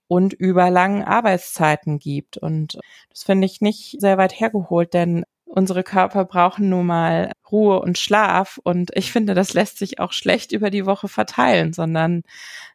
und 0.07 0.33
überlangen 0.33 1.03
Arbeitszeiten 1.03 1.99
gibt. 1.99 2.37
Und 2.37 2.79
das 3.09 3.23
finde 3.23 3.45
ich 3.45 3.61
nicht 3.61 4.01
sehr 4.01 4.17
weit 4.17 4.37
hergeholt, 4.37 4.93
denn 4.93 5.23
unsere 5.51 5.83
Körper 5.83 6.25
brauchen 6.25 6.69
nun 6.69 6.85
mal 6.87 7.31
Ruhe 7.51 7.79
und 7.79 7.97
Schlaf. 7.97 8.59
Und 8.63 8.91
ich 8.95 9.11
finde, 9.11 9.33
das 9.33 9.53
lässt 9.53 9.77
sich 9.77 9.99
auch 9.99 10.13
schlecht 10.13 10.51
über 10.51 10.69
die 10.69 10.85
Woche 10.85 11.07
verteilen, 11.07 11.73
sondern 11.73 12.23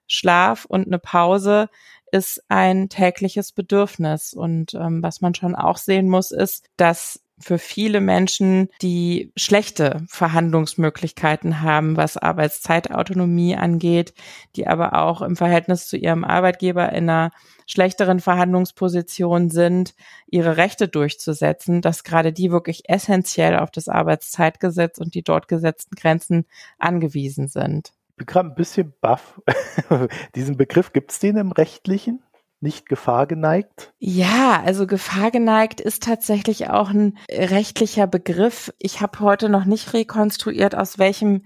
Schlaf 0.06 0.64
und 0.66 0.86
eine 0.86 0.98
Pause 0.98 1.68
ist 2.12 2.42
ein 2.48 2.88
tägliches 2.88 3.52
Bedürfnis. 3.52 4.34
Und 4.34 4.74
ähm, 4.74 5.02
was 5.02 5.20
man 5.20 5.34
schon 5.34 5.54
auch 5.54 5.78
sehen 5.78 6.08
muss, 6.08 6.30
ist, 6.30 6.68
dass 6.76 7.20
für 7.38 7.58
viele 7.58 8.00
Menschen, 8.00 8.68
die 8.80 9.32
schlechte 9.36 10.04
Verhandlungsmöglichkeiten 10.08 11.60
haben, 11.62 11.96
was 11.96 12.16
Arbeitszeitautonomie 12.16 13.56
angeht, 13.56 14.14
die 14.56 14.66
aber 14.66 14.94
auch 14.94 15.22
im 15.22 15.36
Verhältnis 15.36 15.86
zu 15.86 15.96
ihrem 15.96 16.24
Arbeitgeber 16.24 16.92
in 16.92 17.08
einer 17.10 17.30
schlechteren 17.66 18.20
Verhandlungsposition 18.20 19.50
sind, 19.50 19.94
ihre 20.28 20.56
Rechte 20.56 20.88
durchzusetzen, 20.88 21.82
dass 21.82 22.04
gerade 22.04 22.32
die 22.32 22.50
wirklich 22.50 22.88
essentiell 22.88 23.58
auf 23.58 23.70
das 23.70 23.88
Arbeitszeitgesetz 23.88 24.98
und 24.98 25.14
die 25.14 25.22
dort 25.22 25.48
gesetzten 25.48 25.96
Grenzen 25.96 26.46
angewiesen 26.78 27.48
sind. 27.48 27.92
Ich 28.10 28.16
bin 28.16 28.26
gerade 28.26 28.48
ein 28.48 28.54
bisschen 28.54 28.94
baff. 29.02 29.42
Diesen 30.34 30.56
Begriff, 30.56 30.94
gibt 30.94 31.10
es 31.10 31.18
den 31.18 31.36
im 31.36 31.52
Rechtlichen? 31.52 32.22
Nicht 32.60 32.88
Gefahr 32.88 33.26
geneigt? 33.26 33.92
Ja, 33.98 34.62
also 34.64 34.86
Gefahr 34.86 35.30
geneigt 35.30 35.80
ist 35.80 36.02
tatsächlich 36.02 36.70
auch 36.70 36.90
ein 36.90 37.18
rechtlicher 37.30 38.06
Begriff. 38.06 38.72
Ich 38.78 39.00
habe 39.00 39.20
heute 39.20 39.48
noch 39.48 39.64
nicht 39.64 39.92
rekonstruiert, 39.92 40.74
aus 40.74 40.98
welchem 40.98 41.44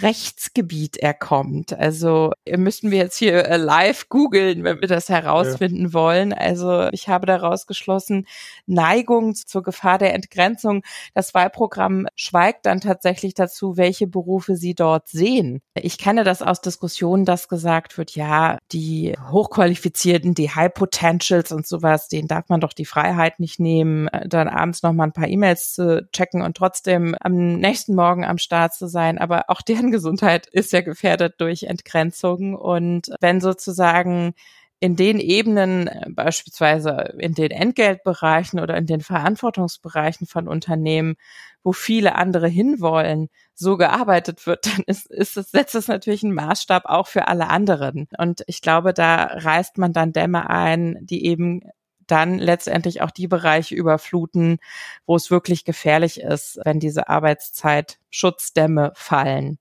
Rechtsgebiet 0.00 0.96
er 0.98 1.14
kommt. 1.14 1.72
Also 1.72 2.32
müssten 2.56 2.90
wir 2.90 2.98
jetzt 2.98 3.16
hier 3.16 3.44
äh, 3.44 3.56
live 3.56 4.08
googeln, 4.08 4.62
wenn 4.62 4.80
wir 4.80 4.88
das 4.88 5.08
herausfinden 5.08 5.86
ja. 5.86 5.92
wollen. 5.94 6.32
Also 6.32 6.88
ich 6.92 7.08
habe 7.08 7.26
daraus 7.26 7.66
geschlossen, 7.66 8.26
Neigung 8.66 9.34
zur 9.34 9.62
Gefahr 9.62 9.98
der 9.98 10.14
Entgrenzung. 10.14 10.82
Das 11.14 11.34
Wahlprogramm 11.34 12.06
schweigt 12.14 12.66
dann 12.66 12.80
tatsächlich 12.80 13.34
dazu, 13.34 13.76
welche 13.76 14.06
Berufe 14.06 14.56
sie 14.56 14.74
dort 14.74 15.08
sehen. 15.08 15.60
Ich 15.74 15.98
kenne 15.98 16.24
das 16.24 16.40
aus 16.40 16.60
Diskussionen, 16.60 17.24
dass 17.24 17.48
gesagt 17.48 17.98
wird, 17.98 18.12
ja, 18.12 18.58
die 18.70 19.16
Hochqualifizierten, 19.30 20.34
die 20.34 20.51
High 20.54 20.72
Potentials 20.72 21.52
und 21.52 21.66
sowas, 21.66 22.08
denen 22.08 22.28
darf 22.28 22.48
man 22.48 22.60
doch 22.60 22.72
die 22.72 22.84
Freiheit 22.84 23.40
nicht 23.40 23.60
nehmen, 23.60 24.08
dann 24.26 24.48
abends 24.48 24.82
noch 24.82 24.92
mal 24.92 25.04
ein 25.04 25.12
paar 25.12 25.28
E-Mails 25.28 25.72
zu 25.72 26.06
checken 26.12 26.42
und 26.42 26.56
trotzdem 26.56 27.14
am 27.20 27.56
nächsten 27.56 27.94
Morgen 27.94 28.24
am 28.24 28.38
Start 28.38 28.74
zu 28.74 28.86
sein. 28.86 29.18
Aber 29.18 29.44
auch 29.48 29.62
deren 29.62 29.90
Gesundheit 29.92 30.46
ist 30.46 30.72
ja 30.72 30.80
gefährdet 30.80 31.34
durch 31.38 31.64
Entgrenzung. 31.64 32.54
Und 32.54 33.10
wenn 33.20 33.40
sozusagen 33.40 34.34
in 34.82 34.96
den 34.96 35.20
Ebenen, 35.20 35.88
beispielsweise 36.08 37.14
in 37.16 37.34
den 37.34 37.52
Entgeltbereichen 37.52 38.58
oder 38.58 38.76
in 38.76 38.86
den 38.86 39.00
Verantwortungsbereichen 39.00 40.26
von 40.26 40.48
Unternehmen, 40.48 41.14
wo 41.62 41.72
viele 41.72 42.16
andere 42.16 42.48
hinwollen, 42.48 43.28
so 43.54 43.76
gearbeitet 43.76 44.44
wird, 44.44 44.66
dann 44.66 44.82
ist, 44.88 45.08
ist 45.08 45.36
es, 45.36 45.52
setzt 45.52 45.76
es 45.76 45.86
natürlich 45.86 46.24
einen 46.24 46.34
Maßstab 46.34 46.86
auch 46.86 47.06
für 47.06 47.28
alle 47.28 47.48
anderen. 47.48 48.08
Und 48.18 48.42
ich 48.48 48.60
glaube, 48.60 48.92
da 48.92 49.22
reißt 49.22 49.78
man 49.78 49.92
dann 49.92 50.12
Dämme 50.12 50.50
ein, 50.50 50.98
die 51.00 51.26
eben 51.26 51.60
dann 52.06 52.38
letztendlich 52.38 53.02
auch 53.02 53.10
die 53.10 53.28
Bereiche 53.28 53.74
überfluten, 53.74 54.58
wo 55.06 55.16
es 55.16 55.30
wirklich 55.30 55.64
gefährlich 55.64 56.20
ist, 56.20 56.58
wenn 56.64 56.80
diese 56.80 57.08
Arbeitszeitschutzdämme 57.08 58.92
fallen. 58.94 59.58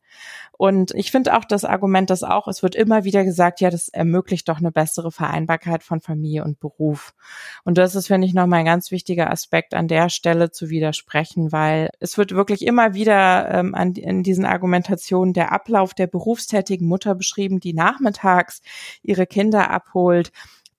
Und 0.62 0.92
ich 0.94 1.10
finde 1.10 1.36
auch 1.36 1.44
das 1.44 1.66
Argument, 1.66 2.12
dass 2.12 2.22
auch, 2.22 2.48
es 2.48 2.62
wird 2.62 2.76
immer 2.76 3.04
wieder 3.04 3.24
gesagt, 3.24 3.62
ja, 3.62 3.72
das 3.72 3.90
ermöglicht 3.90 4.48
doch 4.48 4.60
eine 4.60 4.72
bessere 4.72 5.12
Vereinbarkeit 5.12 5.82
von 5.82 6.02
Familie 6.02 6.44
und 6.44 6.60
Beruf. 6.60 7.16
Und 7.64 7.80
das 7.80 7.96
ist, 7.96 8.06
finde 8.06 8.28
ich, 8.28 8.36
nochmal 8.36 8.60
ein 8.60 8.66
ganz 8.66 8.92
wichtiger 8.92 9.32
Aspekt 9.32 9.74
an 9.74 9.88
der 9.88 10.10
Stelle 10.10 10.52
zu 10.52 10.70
widersprechen, 10.70 11.52
weil 11.52 11.90
es 12.00 12.16
wird 12.16 12.36
wirklich 12.36 12.64
immer 12.64 12.94
wieder 12.94 13.50
ähm, 13.50 13.74
an, 13.74 13.94
in 13.94 14.22
diesen 14.22 14.46
Argumentationen 14.46 15.34
der 15.34 15.52
Ablauf 15.52 15.96
der 15.96 16.06
berufstätigen 16.06 16.88
Mutter 16.88 17.16
beschrieben, 17.16 17.60
die 17.60 17.74
nachmittags 17.74 18.62
ihre 19.02 19.26
Kinder 19.26 19.72
abholt 19.72 20.32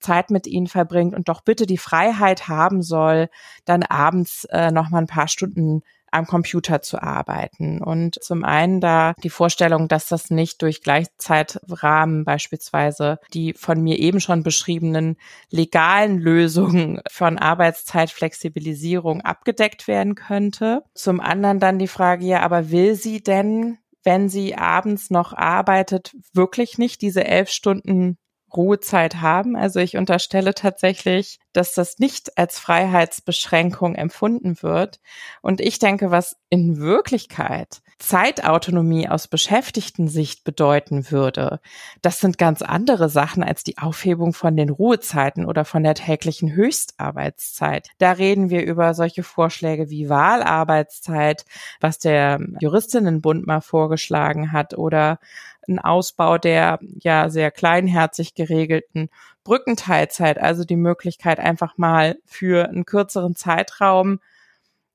Zeit 0.02 0.30
mit 0.30 0.46
ihnen 0.46 0.66
verbringt 0.66 1.14
und 1.14 1.28
doch 1.28 1.40
bitte 1.40 1.66
die 1.66 1.78
Freiheit 1.78 2.48
haben 2.48 2.82
soll, 2.82 3.28
dann 3.64 3.82
abends 3.82 4.44
äh, 4.50 4.70
noch 4.70 4.90
mal 4.90 4.98
ein 4.98 5.06
paar 5.06 5.28
Stunden 5.28 5.82
am 6.12 6.26
Computer 6.26 6.82
zu 6.82 7.02
arbeiten. 7.02 7.82
Und 7.82 8.22
zum 8.22 8.44
einen 8.44 8.80
da 8.80 9.14
die 9.22 9.30
Vorstellung, 9.30 9.88
dass 9.88 10.06
das 10.08 10.30
nicht 10.30 10.62
durch 10.62 10.82
Gleichzeitrahmen 10.82 12.24
beispielsweise 12.24 13.18
die 13.32 13.54
von 13.54 13.80
mir 13.80 13.98
eben 13.98 14.20
schon 14.20 14.42
beschriebenen 14.42 15.16
legalen 15.50 16.18
Lösungen 16.18 17.00
von 17.10 17.38
Arbeitszeitflexibilisierung 17.38 19.22
abgedeckt 19.22 19.88
werden 19.88 20.14
könnte. 20.14 20.82
Zum 20.94 21.20
anderen 21.20 21.60
dann 21.60 21.78
die 21.78 21.88
Frage, 21.88 22.26
ja, 22.26 22.40
aber 22.42 22.70
will 22.70 22.94
sie 22.94 23.22
denn 23.22 23.78
wenn 24.04 24.28
sie 24.28 24.56
abends 24.56 25.10
noch 25.10 25.32
arbeitet, 25.32 26.16
wirklich 26.32 26.76
nicht 26.76 27.02
diese 27.02 27.24
elf 27.24 27.50
Stunden 27.50 28.18
Ruhezeit 28.56 29.16
haben. 29.16 29.56
Also 29.56 29.80
ich 29.80 29.96
unterstelle 29.96 30.54
tatsächlich, 30.54 31.38
dass 31.52 31.74
das 31.74 31.98
nicht 31.98 32.38
als 32.38 32.58
Freiheitsbeschränkung 32.58 33.94
empfunden 33.94 34.62
wird. 34.62 35.00
Und 35.42 35.60
ich 35.60 35.78
denke, 35.78 36.10
was 36.10 36.36
in 36.48 36.78
Wirklichkeit 36.78 37.82
Zeitautonomie 37.98 39.08
aus 39.08 39.28
Beschäftigten-Sicht 39.28 40.42
bedeuten 40.42 41.10
würde, 41.10 41.60
das 42.00 42.18
sind 42.20 42.36
ganz 42.36 42.62
andere 42.62 43.08
Sachen 43.08 43.44
als 43.44 43.62
die 43.62 43.78
Aufhebung 43.78 44.32
von 44.32 44.56
den 44.56 44.70
Ruhezeiten 44.70 45.44
oder 45.44 45.64
von 45.64 45.84
der 45.84 45.94
täglichen 45.94 46.52
Höchstarbeitszeit. 46.52 47.90
Da 47.98 48.12
reden 48.12 48.50
wir 48.50 48.64
über 48.64 48.94
solche 48.94 49.22
Vorschläge 49.22 49.88
wie 49.88 50.08
Wahlarbeitszeit, 50.08 51.44
was 51.80 51.98
der 51.98 52.40
Juristinnenbund 52.60 53.46
mal 53.46 53.60
vorgeschlagen 53.60 54.52
hat 54.52 54.76
oder 54.76 55.18
ein 55.68 55.78
Ausbau 55.78 56.38
der 56.38 56.78
ja 57.00 57.30
sehr 57.30 57.50
kleinherzig 57.50 58.34
geregelten 58.34 59.08
Brückenteilzeit, 59.44 60.38
also 60.38 60.64
die 60.64 60.76
Möglichkeit 60.76 61.38
einfach 61.38 61.78
mal 61.78 62.16
für 62.24 62.68
einen 62.68 62.84
kürzeren 62.84 63.34
Zeitraum 63.36 64.20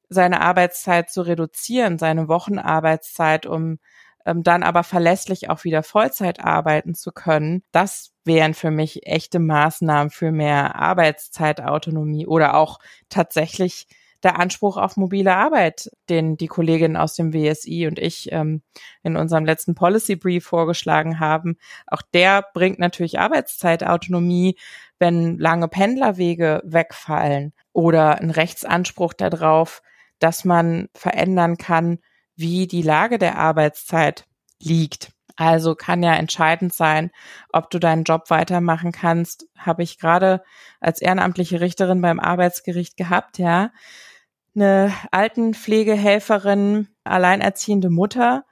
seine 0.09 0.41
Arbeitszeit 0.41 1.09
zu 1.09 1.21
reduzieren, 1.21 1.97
seine 1.97 2.27
Wochenarbeitszeit, 2.27 3.45
um 3.45 3.79
ähm, 4.25 4.43
dann 4.43 4.63
aber 4.63 4.83
verlässlich 4.83 5.49
auch 5.49 5.63
wieder 5.63 5.83
Vollzeit 5.83 6.43
arbeiten 6.43 6.95
zu 6.95 7.11
können. 7.11 7.63
Das 7.71 8.11
wären 8.25 8.53
für 8.53 8.71
mich 8.71 9.07
echte 9.07 9.39
Maßnahmen 9.39 10.09
für 10.09 10.31
mehr 10.31 10.75
Arbeitszeitautonomie 10.75 12.27
oder 12.27 12.55
auch 12.55 12.79
tatsächlich 13.09 13.87
der 14.23 14.39
Anspruch 14.39 14.77
auf 14.77 14.97
mobile 14.97 15.35
Arbeit, 15.35 15.89
den 16.09 16.37
die 16.37 16.47
Kolleginnen 16.47 16.97
aus 16.97 17.15
dem 17.15 17.33
WSI 17.33 17.87
und 17.87 17.99
ich 17.99 18.31
ähm, 18.31 18.61
in 19.03 19.15
unserem 19.15 19.45
letzten 19.45 19.75
Policy 19.75 20.15
Brief 20.15 20.45
vorgeschlagen 20.45 21.19
haben, 21.19 21.57
auch 21.85 22.01
der 22.13 22.43
bringt 22.53 22.79
natürlich 22.79 23.19
Arbeitszeitautonomie, 23.19 24.57
wenn 24.99 25.37
lange 25.37 25.67
Pendlerwege 25.67 26.61
wegfallen 26.65 27.53
oder 27.73 28.19
ein 28.19 28.31
Rechtsanspruch 28.31 29.13
darauf, 29.13 29.81
dass 30.19 30.45
man 30.45 30.89
verändern 30.95 31.57
kann, 31.57 31.99
wie 32.35 32.67
die 32.67 32.81
Lage 32.81 33.19
der 33.19 33.37
Arbeitszeit 33.37 34.25
liegt. 34.59 35.11
Also 35.35 35.75
kann 35.75 36.01
ja 36.01 36.15
entscheidend 36.15 36.73
sein, 36.73 37.11
ob 37.53 37.69
du 37.69 37.77
deinen 37.77 38.03
Job 38.03 38.31
weitermachen 38.31 38.91
kannst. 38.91 39.45
Habe 39.55 39.83
ich 39.83 39.99
gerade 39.99 40.41
als 40.79 40.99
ehrenamtliche 40.99 41.61
Richterin 41.61 42.01
beim 42.01 42.19
Arbeitsgericht 42.19 42.97
gehabt, 42.97 43.37
ja 43.37 43.69
eine 44.57 44.93
Altenpflegehelferin, 45.11 46.87
alleinerziehende 47.03 47.89
Mutter, 47.89 48.45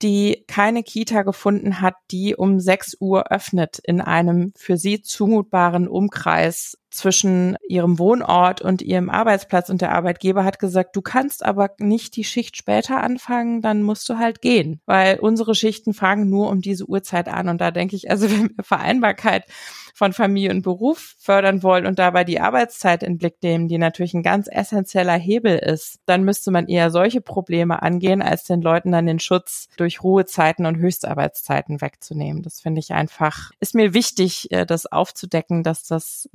die 0.00 0.44
keine 0.48 0.82
Kita 0.82 1.22
gefunden 1.22 1.80
hat, 1.80 1.94
die 2.10 2.34
um 2.34 2.60
6 2.60 2.96
Uhr 3.00 3.30
öffnet 3.30 3.78
in 3.78 4.00
einem 4.00 4.52
für 4.56 4.76
sie 4.76 5.02
zumutbaren 5.02 5.88
Umkreis 5.88 6.78
zwischen 6.92 7.56
ihrem 7.66 7.98
Wohnort 7.98 8.60
und 8.60 8.82
ihrem 8.82 9.10
Arbeitsplatz. 9.10 9.70
Und 9.70 9.80
der 9.80 9.92
Arbeitgeber 9.92 10.44
hat 10.44 10.58
gesagt, 10.58 10.94
du 10.94 11.02
kannst 11.02 11.44
aber 11.44 11.70
nicht 11.78 12.16
die 12.16 12.24
Schicht 12.24 12.56
später 12.56 13.02
anfangen, 13.02 13.62
dann 13.62 13.82
musst 13.82 14.08
du 14.08 14.18
halt 14.18 14.42
gehen, 14.42 14.80
weil 14.86 15.18
unsere 15.18 15.54
Schichten 15.54 15.94
fangen 15.94 16.28
nur 16.28 16.50
um 16.50 16.60
diese 16.60 16.84
Uhrzeit 16.84 17.28
an. 17.28 17.48
Und 17.48 17.60
da 17.60 17.70
denke 17.70 17.96
ich, 17.96 18.10
also 18.10 18.30
wenn 18.30 18.50
wir 18.56 18.64
Vereinbarkeit 18.64 19.44
von 19.94 20.12
Familie 20.12 20.50
und 20.50 20.62
Beruf 20.62 21.14
fördern 21.18 21.62
wollen 21.62 21.86
und 21.86 21.98
dabei 21.98 22.24
die 22.24 22.40
Arbeitszeit 22.40 23.02
in 23.02 23.18
Blick 23.18 23.36
nehmen, 23.42 23.68
die 23.68 23.78
natürlich 23.78 24.14
ein 24.14 24.22
ganz 24.22 24.48
essentieller 24.50 25.16
Hebel 25.16 25.58
ist, 25.58 26.00
dann 26.06 26.24
müsste 26.24 26.50
man 26.50 26.66
eher 26.66 26.90
solche 26.90 27.20
Probleme 27.20 27.82
angehen, 27.82 28.22
als 28.22 28.44
den 28.44 28.62
Leuten 28.62 28.92
dann 28.92 29.06
den 29.06 29.20
Schutz 29.20 29.68
durch 29.76 30.02
Ruhezeiten 30.02 30.66
und 30.66 30.76
Höchstarbeitszeiten 30.76 31.80
wegzunehmen. 31.80 32.42
Das 32.42 32.60
finde 32.60 32.80
ich 32.80 32.92
einfach, 32.92 33.50
ist 33.60 33.74
mir 33.74 33.94
wichtig, 33.94 34.50
äh, 34.50 34.66
das 34.66 34.86
aufzudecken, 34.86 35.62
dass 35.62 35.84
das 35.84 36.28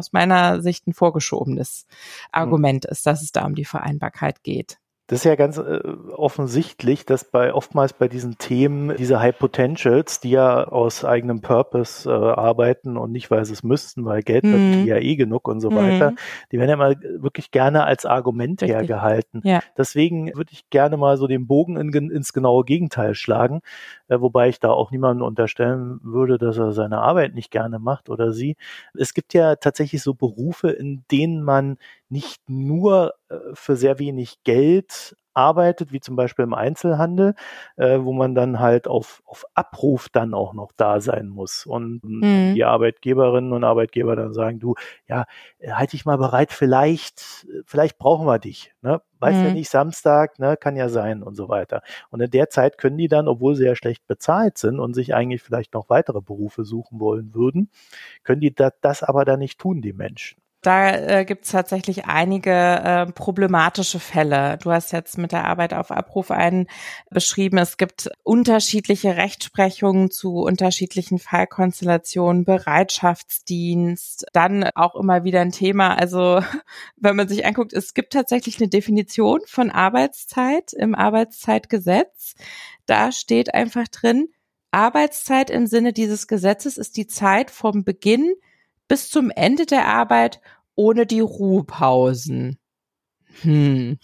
aus 0.00 0.12
meiner 0.12 0.60
Sicht 0.62 0.88
ein 0.88 0.94
vorgeschobenes 0.94 1.86
Argument 2.32 2.84
ist, 2.86 3.06
dass 3.06 3.22
es 3.22 3.30
da 3.30 3.46
um 3.46 3.54
die 3.54 3.64
Vereinbarkeit 3.64 4.42
geht. 4.42 4.79
Das 5.10 5.18
ist 5.18 5.24
ja 5.24 5.34
ganz 5.34 5.58
äh, 5.58 5.80
offensichtlich, 6.16 7.04
dass 7.04 7.24
bei 7.24 7.52
oftmals 7.52 7.92
bei 7.92 8.06
diesen 8.06 8.38
Themen 8.38 8.96
diese 8.96 9.18
High 9.18 9.36
Potentials, 9.36 10.20
die 10.20 10.30
ja 10.30 10.68
aus 10.68 11.04
eigenem 11.04 11.40
Purpose 11.40 12.08
äh, 12.08 12.12
arbeiten 12.12 12.96
und 12.96 13.10
nicht, 13.10 13.28
weil 13.28 13.44
sie 13.44 13.54
es 13.54 13.64
müssten, 13.64 14.04
weil 14.04 14.22
Geld 14.22 14.44
mhm. 14.44 14.76
wird 14.76 14.86
ja 14.86 14.98
eh 14.98 15.16
genug 15.16 15.48
und 15.48 15.60
so 15.60 15.68
mhm. 15.68 15.74
weiter, 15.74 16.12
die 16.52 16.58
werden 16.58 16.70
ja 16.70 16.76
mal 16.76 16.96
wirklich 17.18 17.50
gerne 17.50 17.82
als 17.82 18.06
Argument 18.06 18.62
Richtig. 18.62 18.76
hergehalten. 18.76 19.40
Ja. 19.42 19.58
Deswegen 19.76 20.28
würde 20.36 20.52
ich 20.52 20.70
gerne 20.70 20.96
mal 20.96 21.16
so 21.16 21.26
den 21.26 21.48
Bogen 21.48 21.76
in, 21.76 21.92
ins 22.08 22.32
genaue 22.32 22.64
Gegenteil 22.64 23.16
schlagen, 23.16 23.62
äh, 24.06 24.20
wobei 24.20 24.48
ich 24.48 24.60
da 24.60 24.70
auch 24.70 24.92
niemanden 24.92 25.24
unterstellen 25.24 25.98
würde, 26.04 26.38
dass 26.38 26.56
er 26.56 26.70
seine 26.70 26.98
Arbeit 26.98 27.34
nicht 27.34 27.50
gerne 27.50 27.80
macht 27.80 28.10
oder 28.10 28.30
sie. 28.30 28.56
Es 28.94 29.12
gibt 29.12 29.34
ja 29.34 29.56
tatsächlich 29.56 30.04
so 30.04 30.14
Berufe, 30.14 30.70
in 30.70 31.02
denen 31.10 31.42
man 31.42 31.78
nicht 32.10 32.40
nur 32.48 33.14
äh, 33.28 33.36
für 33.54 33.76
sehr 33.76 33.98
wenig 33.98 34.42
Geld 34.44 35.16
arbeitet, 35.34 35.92
wie 35.92 36.00
zum 36.00 36.16
Beispiel 36.16 36.44
im 36.44 36.54
Einzelhandel, 36.54 37.34
äh, 37.76 38.00
wo 38.00 38.12
man 38.12 38.34
dann 38.34 38.58
halt 38.58 38.88
auf, 38.88 39.22
auf 39.24 39.44
Abruf 39.54 40.08
dann 40.08 40.34
auch 40.34 40.52
noch 40.54 40.72
da 40.76 41.00
sein 41.00 41.28
muss. 41.28 41.66
Und 41.66 42.00
mhm. 42.02 42.54
die 42.54 42.64
Arbeitgeberinnen 42.64 43.52
und 43.52 43.64
Arbeitgeber 43.64 44.16
dann 44.16 44.32
sagen, 44.32 44.58
du, 44.58 44.74
ja, 45.06 45.24
halt 45.64 45.92
dich 45.92 46.04
mal 46.04 46.18
bereit, 46.18 46.52
vielleicht, 46.52 47.46
vielleicht 47.64 47.98
brauchen 47.98 48.26
wir 48.26 48.38
dich. 48.38 48.72
Ne? 48.82 49.00
Weiß 49.20 49.36
mhm. 49.36 49.44
ja 49.44 49.52
nicht, 49.52 49.70
Samstag, 49.70 50.38
ne, 50.38 50.56
kann 50.56 50.76
ja 50.76 50.88
sein 50.88 51.22
und 51.22 51.36
so 51.36 51.48
weiter. 51.48 51.82
Und 52.10 52.20
in 52.20 52.30
der 52.30 52.50
Zeit 52.50 52.78
können 52.78 52.98
die 52.98 53.08
dann, 53.08 53.28
obwohl 53.28 53.54
sie 53.54 53.66
ja 53.66 53.76
schlecht 53.76 54.06
bezahlt 54.06 54.58
sind 54.58 54.80
und 54.80 54.94
sich 54.94 55.14
eigentlich 55.14 55.42
vielleicht 55.42 55.74
noch 55.74 55.88
weitere 55.90 56.20
Berufe 56.20 56.64
suchen 56.64 56.98
wollen 57.00 57.34
würden, 57.34 57.70
können 58.24 58.40
die 58.40 58.54
das, 58.54 58.72
das 58.80 59.02
aber 59.02 59.24
dann 59.24 59.38
nicht 59.38 59.60
tun, 59.60 59.82
die 59.82 59.92
Menschen. 59.92 60.39
Da 60.62 60.94
äh, 60.94 61.24
gibt 61.24 61.46
es 61.46 61.52
tatsächlich 61.52 62.04
einige 62.04 62.50
äh, 62.50 63.06
problematische 63.12 63.98
Fälle. 63.98 64.58
Du 64.58 64.70
hast 64.70 64.92
jetzt 64.92 65.16
mit 65.16 65.32
der 65.32 65.46
Arbeit 65.46 65.72
auf 65.72 65.90
Abruf 65.90 66.30
einen 66.30 66.66
beschrieben. 67.08 67.56
Es 67.56 67.78
gibt 67.78 68.10
unterschiedliche 68.24 69.16
Rechtsprechungen 69.16 70.10
zu 70.10 70.42
unterschiedlichen 70.42 71.18
Fallkonstellationen, 71.18 72.44
Bereitschaftsdienst, 72.44 74.26
dann 74.34 74.64
auch 74.74 74.96
immer 74.96 75.24
wieder 75.24 75.40
ein 75.40 75.52
Thema. 75.52 75.94
Also 75.98 76.42
wenn 76.96 77.16
man 77.16 77.28
sich 77.28 77.46
anguckt, 77.46 77.72
es 77.72 77.94
gibt 77.94 78.12
tatsächlich 78.12 78.60
eine 78.60 78.68
Definition 78.68 79.40
von 79.46 79.70
Arbeitszeit 79.70 80.74
im 80.74 80.94
Arbeitszeitgesetz. 80.94 82.34
Da 82.84 83.12
steht 83.12 83.54
einfach 83.54 83.88
drin, 83.88 84.28
Arbeitszeit 84.72 85.48
im 85.48 85.66
Sinne 85.66 85.94
dieses 85.94 86.28
Gesetzes 86.28 86.76
ist 86.76 86.98
die 86.98 87.06
Zeit 87.06 87.50
vom 87.50 87.82
Beginn 87.82 88.34
bis 88.90 89.08
zum 89.08 89.30
Ende 89.30 89.66
der 89.66 89.86
Arbeit 89.86 90.40
ohne 90.74 91.06
die 91.06 91.20
Ruhepausen. 91.20 92.58
Hm, 93.42 93.98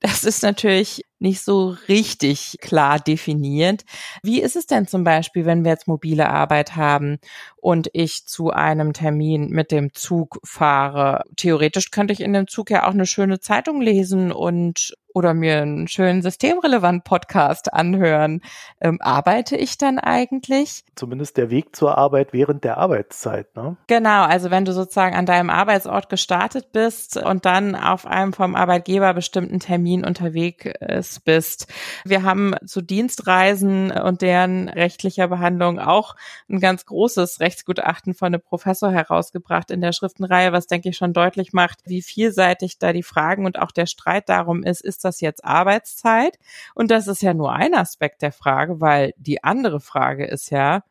das 0.00 0.24
ist 0.24 0.42
natürlich 0.42 1.04
nicht 1.20 1.42
so 1.42 1.76
richtig 1.88 2.58
klar 2.60 2.98
definiert. 2.98 3.84
Wie 4.24 4.42
ist 4.42 4.56
es 4.56 4.66
denn 4.66 4.88
zum 4.88 5.04
Beispiel, 5.04 5.46
wenn 5.46 5.62
wir 5.62 5.70
jetzt 5.70 5.86
mobile 5.86 6.28
Arbeit 6.28 6.74
haben 6.74 7.18
und 7.54 7.88
ich 7.92 8.26
zu 8.26 8.50
einem 8.50 8.92
Termin 8.92 9.50
mit 9.50 9.70
dem 9.70 9.94
Zug 9.94 10.40
fahre? 10.44 11.22
Theoretisch 11.36 11.92
könnte 11.92 12.12
ich 12.12 12.20
in 12.20 12.32
dem 12.32 12.48
Zug 12.48 12.70
ja 12.70 12.88
auch 12.88 12.94
eine 12.94 13.06
schöne 13.06 13.38
Zeitung 13.38 13.80
lesen 13.80 14.32
und 14.32 14.96
oder 15.16 15.32
mir 15.32 15.62
einen 15.62 15.88
schönen 15.88 16.20
systemrelevant 16.20 17.04
Podcast 17.04 17.72
anhören. 17.72 18.42
Ähm, 18.82 18.98
arbeite 19.00 19.56
ich 19.56 19.78
dann 19.78 19.98
eigentlich? 19.98 20.84
Zumindest 20.94 21.38
der 21.38 21.48
Weg 21.48 21.74
zur 21.74 21.96
Arbeit 21.96 22.34
während 22.34 22.64
der 22.64 22.76
Arbeitszeit, 22.76 23.56
ne? 23.56 23.78
Genau, 23.86 24.24
also 24.24 24.50
wenn 24.50 24.66
du 24.66 24.74
sozusagen 24.74 25.16
an 25.16 25.24
deinem 25.24 25.48
Arbeitsort 25.48 26.10
gestartet 26.10 26.70
bist 26.70 27.16
und 27.16 27.46
dann 27.46 27.74
auf 27.74 28.06
einem 28.06 28.34
vom 28.34 28.54
Arbeitgeber 28.54 29.14
bestimmten 29.14 29.58
Termin 29.58 30.04
unterwegs 30.04 31.20
bist. 31.24 31.72
Wir 32.04 32.22
haben 32.22 32.54
zu 32.66 32.82
Dienstreisen 32.82 33.92
und 33.92 34.20
deren 34.20 34.68
rechtlicher 34.68 35.28
Behandlung 35.28 35.78
auch 35.78 36.14
ein 36.50 36.60
ganz 36.60 36.84
großes 36.84 37.40
Rechtsgutachten 37.40 38.12
von 38.12 38.34
einem 38.34 38.42
Professor 38.42 38.90
herausgebracht 38.90 39.70
in 39.70 39.80
der 39.80 39.92
Schriftenreihe, 39.92 40.52
was 40.52 40.66
denke 40.66 40.90
ich 40.90 40.98
schon 40.98 41.14
deutlich 41.14 41.54
macht, 41.54 41.78
wie 41.86 42.02
vielseitig 42.02 42.78
da 42.78 42.92
die 42.92 43.02
Fragen 43.02 43.46
und 43.46 43.58
auch 43.58 43.70
der 43.70 43.86
Streit 43.86 44.28
darum 44.28 44.62
ist, 44.62 44.82
ist 44.82 45.05
das 45.06 45.20
jetzt 45.20 45.44
Arbeitszeit? 45.44 46.38
Und 46.74 46.90
das 46.90 47.08
ist 47.08 47.22
ja 47.22 47.34
nur 47.34 47.52
ein 47.52 47.74
Aspekt 47.74 48.22
der 48.22 48.32
Frage, 48.32 48.80
weil 48.80 49.14
die 49.16 49.42
andere 49.42 49.80
Frage 49.80 50.26
ist 50.26 50.50
ja, 50.50 50.82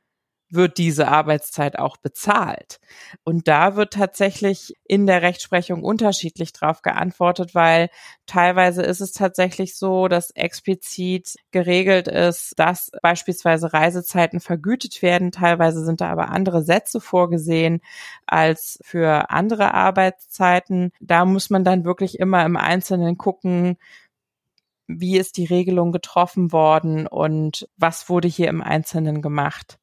wird 0.49 0.78
diese 0.78 1.08
Arbeitszeit 1.08 1.78
auch 1.78 1.97
bezahlt? 1.97 2.80
Und 3.23 3.47
da 3.47 3.75
wird 3.75 3.93
tatsächlich 3.93 4.73
in 4.84 5.08
der 5.08 5.21
Rechtsprechung 5.21 5.84
unterschiedlich 5.84 6.54
drauf 6.54 6.82
geantwortet, 6.82 7.56
weil 7.56 7.89
teilweise 8.25 8.84
ist 8.84 9.01
es 9.01 9.12
tatsächlich 9.12 9.75
so, 9.75 10.08
dass 10.08 10.32
explizit 10.32 11.36
geregelt 11.51 12.08
ist, 12.08 12.54
dass 12.58 12.91
beispielsweise 13.01 13.73
Reisezeiten 13.73 14.39
vergütet 14.39 15.01
werden. 15.01 15.32
Teilweise 15.32 15.84
sind 15.84 16.01
da 16.01 16.10
aber 16.12 16.30
andere 16.30 16.63
Sätze 16.63 17.01
vorgesehen 17.01 17.82
als 18.25 18.80
für 18.84 19.30
andere 19.30 19.73
Arbeitszeiten. 19.73 20.91
Da 20.99 21.25
muss 21.25 21.49
man 21.49 21.63
dann 21.63 21.86
wirklich 21.86 22.19
immer 22.19 22.45
im 22.45 22.58
Einzelnen 22.58 23.17
gucken, 23.17 23.78
wie 24.88 25.17
ist 25.17 25.38
die 25.38 25.45
Regelung 25.45 25.91
getroffen 25.91 26.52
worden 26.52 27.08
und 27.08 27.67
was 27.78 28.10
wurde 28.10 28.28
hier 28.28 28.50
im 28.50 28.62
Einzelnen 28.62 29.21
gemacht. 29.21 29.80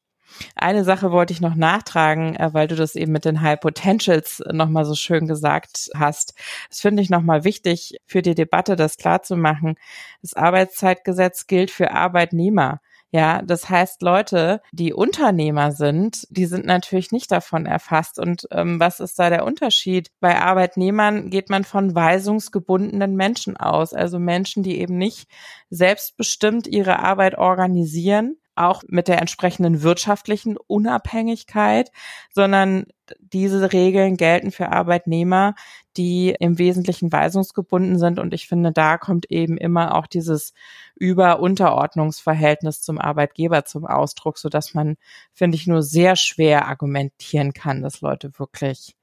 Eine 0.54 0.84
Sache 0.84 1.12
wollte 1.12 1.32
ich 1.32 1.40
noch 1.40 1.54
nachtragen, 1.54 2.36
äh, 2.36 2.50
weil 2.52 2.68
du 2.68 2.74
das 2.74 2.94
eben 2.94 3.12
mit 3.12 3.24
den 3.24 3.42
High 3.42 3.60
Potentials 3.60 4.42
nochmal 4.50 4.84
so 4.84 4.94
schön 4.94 5.26
gesagt 5.26 5.90
hast. 5.94 6.34
Das 6.68 6.80
finde 6.80 7.02
ich 7.02 7.10
nochmal 7.10 7.44
wichtig 7.44 7.98
für 8.06 8.22
die 8.22 8.34
Debatte, 8.34 8.76
das 8.76 8.96
klarzumachen. 8.96 9.76
Das 10.22 10.34
Arbeitszeitgesetz 10.34 11.46
gilt 11.46 11.70
für 11.70 11.92
Arbeitnehmer. 11.92 12.80
Ja, 13.14 13.42
das 13.42 13.68
heißt, 13.68 14.00
Leute, 14.00 14.62
die 14.72 14.94
Unternehmer 14.94 15.72
sind, 15.72 16.26
die 16.30 16.46
sind 16.46 16.64
natürlich 16.64 17.12
nicht 17.12 17.30
davon 17.30 17.66
erfasst. 17.66 18.18
Und 18.18 18.48
ähm, 18.50 18.80
was 18.80 19.00
ist 19.00 19.18
da 19.18 19.28
der 19.28 19.44
Unterschied? 19.44 20.10
Bei 20.20 20.40
Arbeitnehmern 20.40 21.28
geht 21.28 21.50
man 21.50 21.64
von 21.64 21.94
weisungsgebundenen 21.94 23.14
Menschen 23.14 23.58
aus, 23.58 23.92
also 23.92 24.18
Menschen, 24.18 24.62
die 24.62 24.80
eben 24.80 24.96
nicht 24.96 25.28
selbstbestimmt 25.68 26.66
ihre 26.66 27.00
Arbeit 27.00 27.36
organisieren, 27.36 28.38
auch 28.54 28.82
mit 28.86 29.08
der 29.08 29.20
entsprechenden 29.20 29.82
wirtschaftlichen 29.82 30.56
Unabhängigkeit, 30.56 31.90
sondern 32.30 32.86
diese 33.18 33.72
Regeln 33.72 34.16
gelten 34.16 34.50
für 34.50 34.70
Arbeitnehmer, 34.70 35.54
die 35.96 36.34
im 36.38 36.58
Wesentlichen 36.58 37.12
weisungsgebunden 37.12 37.98
sind. 37.98 38.18
Und 38.18 38.34
ich 38.34 38.48
finde, 38.48 38.72
da 38.72 38.98
kommt 38.98 39.30
eben 39.30 39.56
immer 39.56 39.94
auch 39.94 40.06
dieses 40.06 40.52
Über-Unterordnungsverhältnis 40.96 42.80
zum 42.82 42.98
Arbeitgeber 42.98 43.64
zum 43.64 43.86
Ausdruck, 43.86 44.38
so 44.38 44.48
dass 44.48 44.74
man, 44.74 44.96
finde 45.32 45.56
ich, 45.56 45.66
nur 45.66 45.82
sehr 45.82 46.16
schwer 46.16 46.68
argumentieren 46.68 47.52
kann, 47.52 47.82
dass 47.82 48.00
Leute 48.00 48.38
wirklich 48.38 48.96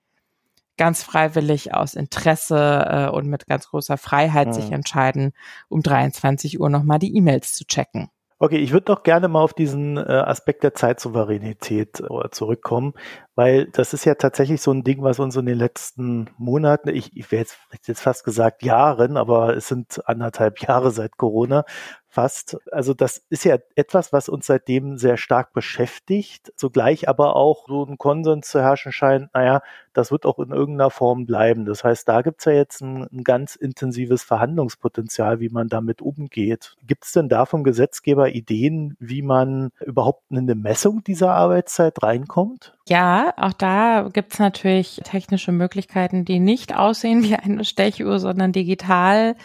ganz 0.78 1.04
freiwillig 1.04 1.74
aus 1.74 1.94
Interesse 1.94 2.86
äh, 2.90 3.10
und 3.10 3.28
mit 3.28 3.48
ganz 3.48 3.68
großer 3.68 3.98
Freiheit 3.98 4.48
mhm. 4.48 4.54
sich 4.54 4.72
entscheiden, 4.72 5.34
um 5.68 5.84
23 5.84 6.60
Uhr 6.60 6.70
nochmal 6.70 7.00
die 7.00 7.16
E-Mails 7.16 7.54
zu 7.54 7.66
checken. 7.66 8.10
Okay, 8.42 8.56
ich 8.58 8.72
würde 8.72 8.86
doch 8.86 9.04
gerne 9.04 9.28
mal 9.28 9.42
auf 9.42 9.54
diesen 9.54 9.98
äh, 9.98 10.00
Aspekt 10.00 10.64
der 10.64 10.74
Zeitsouveränität 10.74 12.00
äh, 12.00 12.30
zurückkommen, 12.32 12.94
weil 13.40 13.68
das 13.68 13.94
ist 13.94 14.04
ja 14.04 14.16
tatsächlich 14.16 14.62
so 14.62 14.74
ein 14.74 14.84
Ding, 14.84 15.02
was 15.02 15.18
uns 15.18 15.38
in 15.38 15.46
den 15.46 15.58
letzten 15.58 16.30
Monaten, 16.38 16.90
ich, 16.90 17.16
ich 17.16 17.32
wäre 17.32 17.44
jetzt, 17.44 17.58
jetzt 17.86 18.02
fast 18.02 18.26
gesagt 18.26 18.64
Jahren, 18.64 19.16
aber 19.16 19.56
es 19.56 19.70
sind 19.70 20.02
anderthalb 20.10 20.60
Jahre 20.68 20.92
seit 20.92 21.16
Corona, 21.16 21.64
fast. 22.10 22.58
Also 22.70 22.94
das 22.94 23.24
ist 23.30 23.46
ja 23.46 23.58
etwas, 23.76 24.12
was 24.12 24.28
uns 24.28 24.48
seitdem 24.48 24.98
sehr 24.98 25.16
stark 25.16 25.54
beschäftigt, 25.54 26.52
zugleich 26.58 27.08
aber 27.08 27.38
auch 27.38 27.68
so 27.68 27.86
ein 27.86 27.98
Konsens 27.98 28.50
zu 28.50 28.62
herrschen 28.62 28.92
scheint, 28.92 29.34
naja, 29.34 29.62
das 29.94 30.12
wird 30.12 30.26
auch 30.26 30.40
in 30.40 30.52
irgendeiner 30.52 30.90
Form 30.90 31.26
bleiben. 31.26 31.66
Das 31.66 31.84
heißt, 31.84 32.10
da 32.10 32.22
gibt's 32.22 32.46
ja 32.46 32.52
jetzt 32.52 32.82
ein, 32.82 33.08
ein 33.12 33.24
ganz 33.24 33.56
intensives 33.56 34.24
Verhandlungspotenzial, 34.24 35.40
wie 35.40 35.50
man 35.50 35.68
damit 35.70 36.02
umgeht. 36.02 36.76
Gibt 36.86 37.06
es 37.06 37.14
denn 37.14 37.30
da 37.30 37.46
vom 37.46 37.64
Gesetzgeber 37.64 38.30
Ideen, 38.30 38.98
wie 39.00 39.22
man 39.22 39.72
überhaupt 39.80 40.24
in 40.30 40.40
eine 40.40 40.56
Messung 40.56 41.04
dieser 41.04 41.34
Arbeitszeit 41.34 42.04
reinkommt? 42.04 42.76
Ja, 42.90 43.34
auch 43.38 43.54
da 43.54 44.10
gibt's 44.12 44.40
natürlich 44.40 45.00
technische 45.04 45.52
Möglichkeiten, 45.52 46.26
die 46.26 46.40
nicht 46.40 46.76
aussehen 46.76 47.22
wie 47.24 47.36
eine 47.36 47.64
Stechuhr, 47.64 48.20
sondern 48.20 48.52
digital 48.52 49.36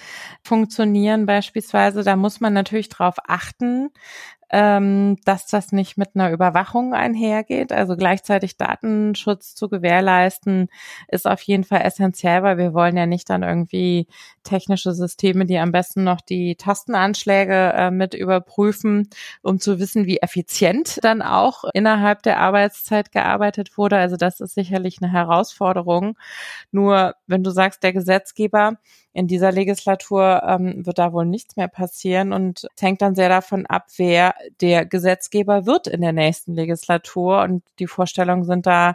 funktionieren 0.43 1.27
beispielsweise. 1.27 2.03
Da 2.05 2.17
muss 2.17 2.41
man 2.41 2.55
natürlich 2.55 2.89
darauf 2.89 3.17
achten, 3.27 3.91
ähm, 4.51 5.17
dass 5.25 5.47
das 5.47 5.73
nicht 5.73 5.99
mit 5.99 6.11
einer 6.15 6.31
Überwachung 6.31 6.95
einhergeht. 6.95 7.73
Also 7.73 7.97
gleichzeitig 7.97 8.57
Datenschutz 8.57 9.55
zu 9.55 9.69
gewährleisten, 9.69 10.69
ist 11.09 11.27
auf 11.27 11.41
jeden 11.43 11.65
Fall 11.65 11.83
essentiell, 11.83 12.43
weil 12.45 12.57
wir 12.59 12.73
wollen 12.73 12.97
ja 12.97 13.07
nicht 13.07 13.29
dann 13.31 13.43
irgendwie 13.43 14.07
technische 14.45 14.93
Systeme, 14.93 15.45
die 15.47 15.59
am 15.59 15.73
besten 15.73 16.05
noch 16.05 16.21
die 16.21 16.55
Tastenanschläge 16.57 17.73
äh, 17.75 17.91
mit 17.91 18.15
überprüfen, 18.15 19.09
um 19.43 19.59
zu 19.59 19.79
wissen, 19.81 20.07
wie 20.07 20.19
effizient 20.19 20.99
dann 21.03 21.23
auch 21.23 21.65
innerhalb 21.75 22.23
der 22.23 22.39
Arbeitszeit 22.39 23.11
gearbeitet 23.11 23.34
wurde. 23.77 23.97
Also 23.97 24.17
das 24.17 24.41
ist 24.41 24.55
sicherlich 24.55 24.99
eine 25.03 25.13
Herausforderung. 25.13 26.17
Nur 26.73 27.15
wenn 27.27 27.43
du 27.43 27.51
sagst, 27.51 27.83
der 27.83 27.93
Gesetzgeber 27.93 28.79
in 29.13 29.29
dieser 29.29 29.53
Legislatur 29.53 30.43
ähm, 30.45 30.85
wird 30.85 30.99
da 30.99 31.13
wohl 31.13 31.25
nichts 31.25 31.57
mehr 31.57 31.69
passieren 31.69 32.33
und 32.33 32.67
es 32.75 32.83
hängt 32.83 33.01
dann 33.01 33.15
sehr 33.15 33.29
davon 33.29 33.65
ab, 33.67 33.87
wer 33.97 34.35
der 34.61 34.87
Gesetzgeber 34.87 35.67
wird 35.67 35.87
in 35.87 36.01
der 36.01 36.13
nächsten 36.13 36.55
Legislatur 36.55 37.43
und 37.43 37.63
die 37.79 37.87
Vorstellungen 37.87 38.45
sind 38.45 38.67
da 38.67 38.95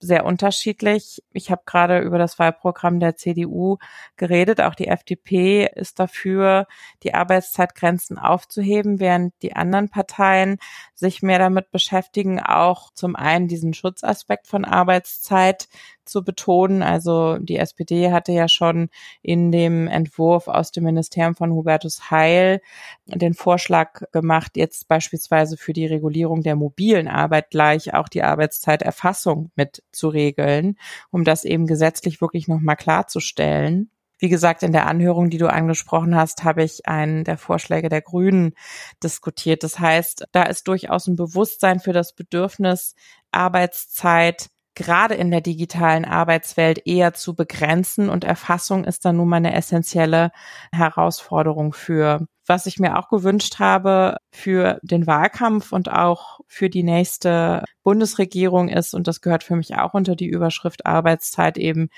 sehr 0.00 0.24
unterschiedlich. 0.24 1.22
Ich 1.32 1.50
habe 1.50 1.62
gerade 1.64 2.00
über 2.00 2.18
das 2.18 2.38
Wahlprogramm 2.38 3.00
der 3.00 3.16
CDU 3.16 3.78
geredet. 4.16 4.60
Auch 4.60 4.74
die 4.74 4.88
FDP 4.88 5.66
ist 5.74 5.98
dafür, 5.98 6.66
die 7.02 7.14
Arbeitszeitgrenzen 7.14 8.18
aufzuheben, 8.18 9.00
während 9.00 9.34
die 9.42 9.56
anderen 9.56 9.88
Parteien 9.88 10.58
sich 10.94 11.22
mehr 11.22 11.38
damit 11.38 11.70
beschäftigen, 11.70 12.40
auch 12.40 12.90
zum 12.92 13.16
einen 13.16 13.48
diesen 13.48 13.74
Schutzaspekt 13.74 14.46
von 14.46 14.64
Arbeitszeit 14.64 15.68
zu 16.04 16.24
betonen. 16.24 16.82
Also 16.82 17.38
die 17.38 17.56
SPD 17.56 18.12
hatte 18.12 18.32
ja 18.32 18.48
schon 18.48 18.88
in 19.22 19.52
dem 19.52 19.88
Entwurf 19.88 20.48
aus 20.48 20.72
dem 20.72 20.84
Ministerium 20.84 21.34
von 21.34 21.52
Hubertus 21.52 22.10
Heil 22.10 22.60
den 23.06 23.34
Vorschlag 23.34 24.02
gemacht, 24.12 24.52
jetzt 24.56 24.88
beispielsweise 24.88 25.56
für 25.56 25.72
die 25.72 25.86
Regulierung 25.86 26.42
der 26.42 26.56
mobilen 26.56 27.08
Arbeit 27.08 27.50
gleich 27.50 27.94
auch 27.94 28.08
die 28.08 28.22
Arbeitszeiterfassung 28.22 29.50
mit 29.56 29.82
zu 29.92 30.08
regeln, 30.08 30.76
um 31.10 31.24
das 31.24 31.44
eben 31.44 31.66
gesetzlich 31.66 32.20
wirklich 32.20 32.48
nochmal 32.48 32.76
klarzustellen. 32.76 33.90
Wie 34.18 34.28
gesagt, 34.28 34.62
in 34.62 34.72
der 34.72 34.86
Anhörung, 34.86 35.28
die 35.28 35.38
du 35.38 35.52
angesprochen 35.52 36.14
hast, 36.14 36.44
habe 36.44 36.62
ich 36.62 36.86
einen 36.86 37.24
der 37.24 37.36
Vorschläge 37.36 37.88
der 37.88 38.00
Grünen 38.00 38.54
diskutiert. 39.02 39.62
Das 39.62 39.78
heißt, 39.78 40.28
da 40.32 40.44
ist 40.44 40.68
durchaus 40.68 41.08
ein 41.08 41.16
Bewusstsein 41.16 41.80
für 41.80 41.92
das 41.92 42.14
Bedürfnis, 42.14 42.94
Arbeitszeit 43.32 44.50
gerade 44.74 45.14
in 45.14 45.30
der 45.30 45.40
digitalen 45.40 46.04
Arbeitswelt 46.04 46.86
eher 46.86 47.14
zu 47.14 47.34
begrenzen 47.34 48.08
und 48.08 48.24
Erfassung 48.24 48.84
ist 48.84 49.04
dann 49.04 49.16
nun 49.16 49.28
mal 49.28 49.36
eine 49.36 49.54
essentielle 49.54 50.30
Herausforderung 50.72 51.72
für. 51.72 52.26
Was 52.46 52.66
ich 52.66 52.78
mir 52.78 52.98
auch 52.98 53.08
gewünscht 53.08 53.58
habe 53.58 54.18
für 54.30 54.78
den 54.82 55.06
Wahlkampf 55.06 55.72
und 55.72 55.90
auch 55.90 56.40
für 56.46 56.68
die 56.68 56.82
nächste 56.82 57.64
Bundesregierung 57.82 58.68
ist, 58.68 58.94
und 58.94 59.06
das 59.06 59.22
gehört 59.22 59.44
für 59.44 59.56
mich 59.56 59.76
auch 59.76 59.94
unter 59.94 60.14
die 60.14 60.26
Überschrift 60.26 60.84
Arbeitszeit 60.84 61.56
eben 61.56 61.88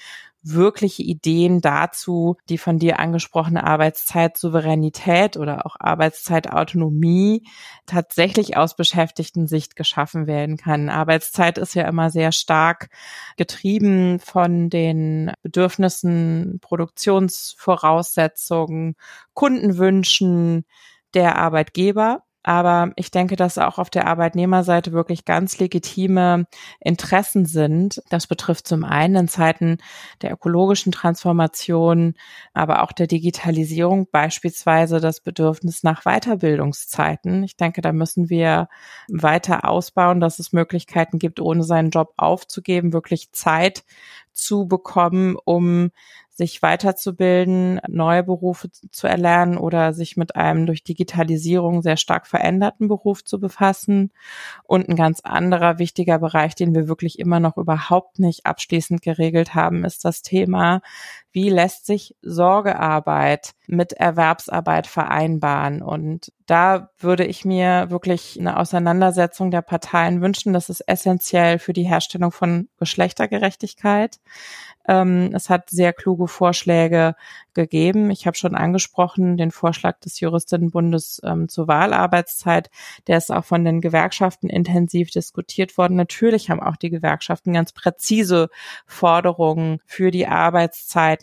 wirkliche 0.54 1.02
Ideen 1.02 1.60
dazu, 1.60 2.36
die 2.48 2.56
von 2.58 2.78
dir 2.78 2.98
angesprochene 2.98 3.64
Arbeitszeitsouveränität 3.64 5.36
oder 5.36 5.66
auch 5.66 5.76
Arbeitszeitautonomie 5.78 7.46
tatsächlich 7.86 8.56
aus 8.56 8.76
Beschäftigten 8.76 9.46
Sicht 9.48 9.76
geschaffen 9.76 10.26
werden 10.26 10.56
kann. 10.56 10.88
Arbeitszeit 10.88 11.58
ist 11.58 11.74
ja 11.74 11.86
immer 11.88 12.08
sehr 12.10 12.32
stark 12.32 12.88
getrieben 13.36 14.18
von 14.20 14.70
den 14.70 15.32
Bedürfnissen, 15.42 16.58
Produktionsvoraussetzungen, 16.60 18.96
Kundenwünschen 19.34 20.64
der 21.14 21.36
Arbeitgeber. 21.36 22.25
Aber 22.46 22.92
ich 22.94 23.10
denke, 23.10 23.34
dass 23.34 23.58
auch 23.58 23.78
auf 23.78 23.90
der 23.90 24.06
Arbeitnehmerseite 24.06 24.92
wirklich 24.92 25.24
ganz 25.24 25.58
legitime 25.58 26.46
Interessen 26.78 27.44
sind. 27.44 28.00
Das 28.08 28.28
betrifft 28.28 28.68
zum 28.68 28.84
einen 28.84 29.16
in 29.16 29.28
Zeiten 29.28 29.78
der 30.22 30.32
ökologischen 30.32 30.92
Transformation, 30.92 32.14
aber 32.54 32.84
auch 32.84 32.92
der 32.92 33.08
Digitalisierung 33.08 34.06
beispielsweise 34.12 35.00
das 35.00 35.18
Bedürfnis 35.20 35.82
nach 35.82 36.04
Weiterbildungszeiten. 36.04 37.42
Ich 37.42 37.56
denke, 37.56 37.80
da 37.80 37.90
müssen 37.90 38.30
wir 38.30 38.68
weiter 39.08 39.68
ausbauen, 39.68 40.20
dass 40.20 40.38
es 40.38 40.52
Möglichkeiten 40.52 41.18
gibt, 41.18 41.40
ohne 41.40 41.64
seinen 41.64 41.90
Job 41.90 42.14
aufzugeben, 42.16 42.92
wirklich 42.92 43.32
Zeit 43.32 43.82
zu 44.32 44.68
bekommen, 44.68 45.36
um 45.44 45.90
sich 46.36 46.60
weiterzubilden, 46.60 47.80
neue 47.88 48.22
Berufe 48.22 48.70
zu 48.70 49.06
erlernen 49.06 49.56
oder 49.56 49.94
sich 49.94 50.18
mit 50.18 50.36
einem 50.36 50.66
durch 50.66 50.84
Digitalisierung 50.84 51.80
sehr 51.80 51.96
stark 51.96 52.26
veränderten 52.26 52.88
Beruf 52.88 53.24
zu 53.24 53.40
befassen. 53.40 54.12
Und 54.62 54.86
ein 54.88 54.96
ganz 54.96 55.20
anderer 55.20 55.78
wichtiger 55.78 56.18
Bereich, 56.18 56.54
den 56.54 56.74
wir 56.74 56.88
wirklich 56.88 57.18
immer 57.18 57.40
noch 57.40 57.56
überhaupt 57.56 58.18
nicht 58.18 58.44
abschließend 58.44 59.00
geregelt 59.00 59.54
haben, 59.54 59.84
ist 59.84 60.04
das 60.04 60.20
Thema, 60.20 60.82
wie 61.36 61.50
lässt 61.50 61.84
sich 61.84 62.16
Sorgearbeit 62.22 63.52
mit 63.66 63.92
Erwerbsarbeit 63.92 64.86
vereinbaren? 64.86 65.82
Und 65.82 66.32
da 66.46 66.88
würde 66.98 67.26
ich 67.26 67.44
mir 67.44 67.90
wirklich 67.90 68.40
eine 68.40 68.58
Auseinandersetzung 68.58 69.50
der 69.50 69.60
Parteien 69.60 70.22
wünschen. 70.22 70.54
Das 70.54 70.70
ist 70.70 70.80
essentiell 70.88 71.58
für 71.58 71.74
die 71.74 71.82
Herstellung 71.82 72.32
von 72.32 72.70
Geschlechtergerechtigkeit. 72.78 74.18
Ähm, 74.88 75.32
es 75.34 75.50
hat 75.50 75.68
sehr 75.68 75.92
kluge 75.92 76.28
Vorschläge 76.28 77.16
gegeben. 77.54 78.10
Ich 78.10 78.26
habe 78.26 78.36
schon 78.36 78.54
angesprochen 78.54 79.36
den 79.36 79.50
Vorschlag 79.50 79.98
des 80.00 80.20
Juristinnenbundes 80.20 81.20
ähm, 81.24 81.48
zur 81.48 81.66
Wahlarbeitszeit. 81.66 82.70
Der 83.08 83.18
ist 83.18 83.32
auch 83.32 83.44
von 83.44 83.64
den 83.64 83.80
Gewerkschaften 83.80 84.48
intensiv 84.48 85.10
diskutiert 85.10 85.76
worden. 85.76 85.96
Natürlich 85.96 86.50
haben 86.50 86.62
auch 86.62 86.76
die 86.76 86.90
Gewerkschaften 86.90 87.52
ganz 87.54 87.72
präzise 87.72 88.48
Forderungen 88.86 89.80
für 89.86 90.10
die 90.10 90.28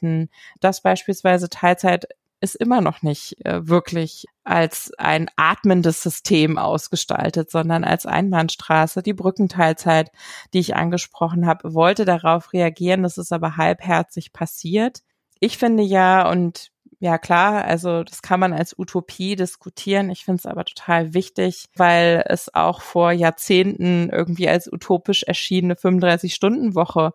Arbeitszeiten, 0.04 0.30
dass 0.60 0.82
beispielsweise 0.82 1.50
Teilzeit 1.50 2.08
ist 2.42 2.56
immer 2.56 2.82
noch 2.82 3.02
nicht 3.04 3.46
äh, 3.46 3.68
wirklich 3.68 4.26
als 4.44 4.92
ein 4.98 5.30
atmendes 5.38 6.04
System 6.04 6.58
ausgestaltet, 6.58 7.50
sondern 7.50 7.86
als 7.86 8.06
Einbahnstraße. 8.06 9.02
Die 9.02 9.14
Brückenteilzeit, 9.14 10.12
die 10.54 10.60
ich 10.60 10.76
angesprochen 10.76 11.46
habe, 11.46 11.74
wollte 11.74 12.04
darauf 12.04 12.52
reagieren. 12.52 13.04
Das 13.04 13.18
ist 13.18 13.32
aber 13.32 13.56
halbherzig 13.56 14.34
passiert. 14.34 15.04
Ich 15.40 15.58
finde 15.58 15.84
ja, 15.84 16.30
und 16.30 16.72
ja 17.00 17.18
klar, 17.18 17.64
also 17.64 18.04
das 18.04 18.22
kann 18.22 18.42
man 18.42 18.52
als 18.52 18.78
Utopie 18.78 19.38
diskutieren. 19.38 20.10
Ich 20.10 20.26
finde 20.26 20.40
es 20.40 20.46
aber 20.46 20.66
total 20.66 21.14
wichtig, 21.14 21.70
weil 21.78 22.26
es 22.28 22.54
auch 22.54 22.82
vor 22.82 23.14
Jahrzehnten 23.14 24.10
irgendwie 24.10 24.50
als 24.50 24.72
utopisch 24.72 25.24
erschienene 25.24 25.76
35-Stunden-Woche 25.76 27.14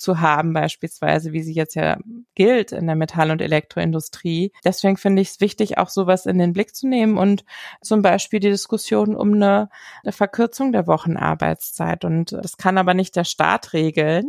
zu 0.00 0.20
haben, 0.20 0.52
beispielsweise, 0.52 1.32
wie 1.32 1.42
sie 1.42 1.52
jetzt 1.52 1.74
ja 1.74 1.98
gilt 2.34 2.72
in 2.72 2.86
der 2.86 2.96
Metall- 2.96 3.30
und 3.30 3.42
Elektroindustrie. 3.42 4.52
Deswegen 4.64 4.96
finde 4.96 5.22
ich 5.22 5.28
es 5.28 5.40
wichtig, 5.40 5.78
auch 5.78 5.90
sowas 5.90 6.26
in 6.26 6.38
den 6.38 6.52
Blick 6.52 6.74
zu 6.74 6.88
nehmen 6.88 7.18
und 7.18 7.44
zum 7.82 8.02
Beispiel 8.02 8.40
die 8.40 8.50
Diskussion 8.50 9.14
um 9.14 9.34
eine, 9.34 9.68
eine 10.02 10.12
Verkürzung 10.12 10.72
der 10.72 10.86
Wochenarbeitszeit. 10.86 12.04
Und 12.04 12.32
das 12.32 12.56
kann 12.56 12.78
aber 12.78 12.94
nicht 12.94 13.14
der 13.16 13.24
Staat 13.24 13.72
regeln 13.72 14.24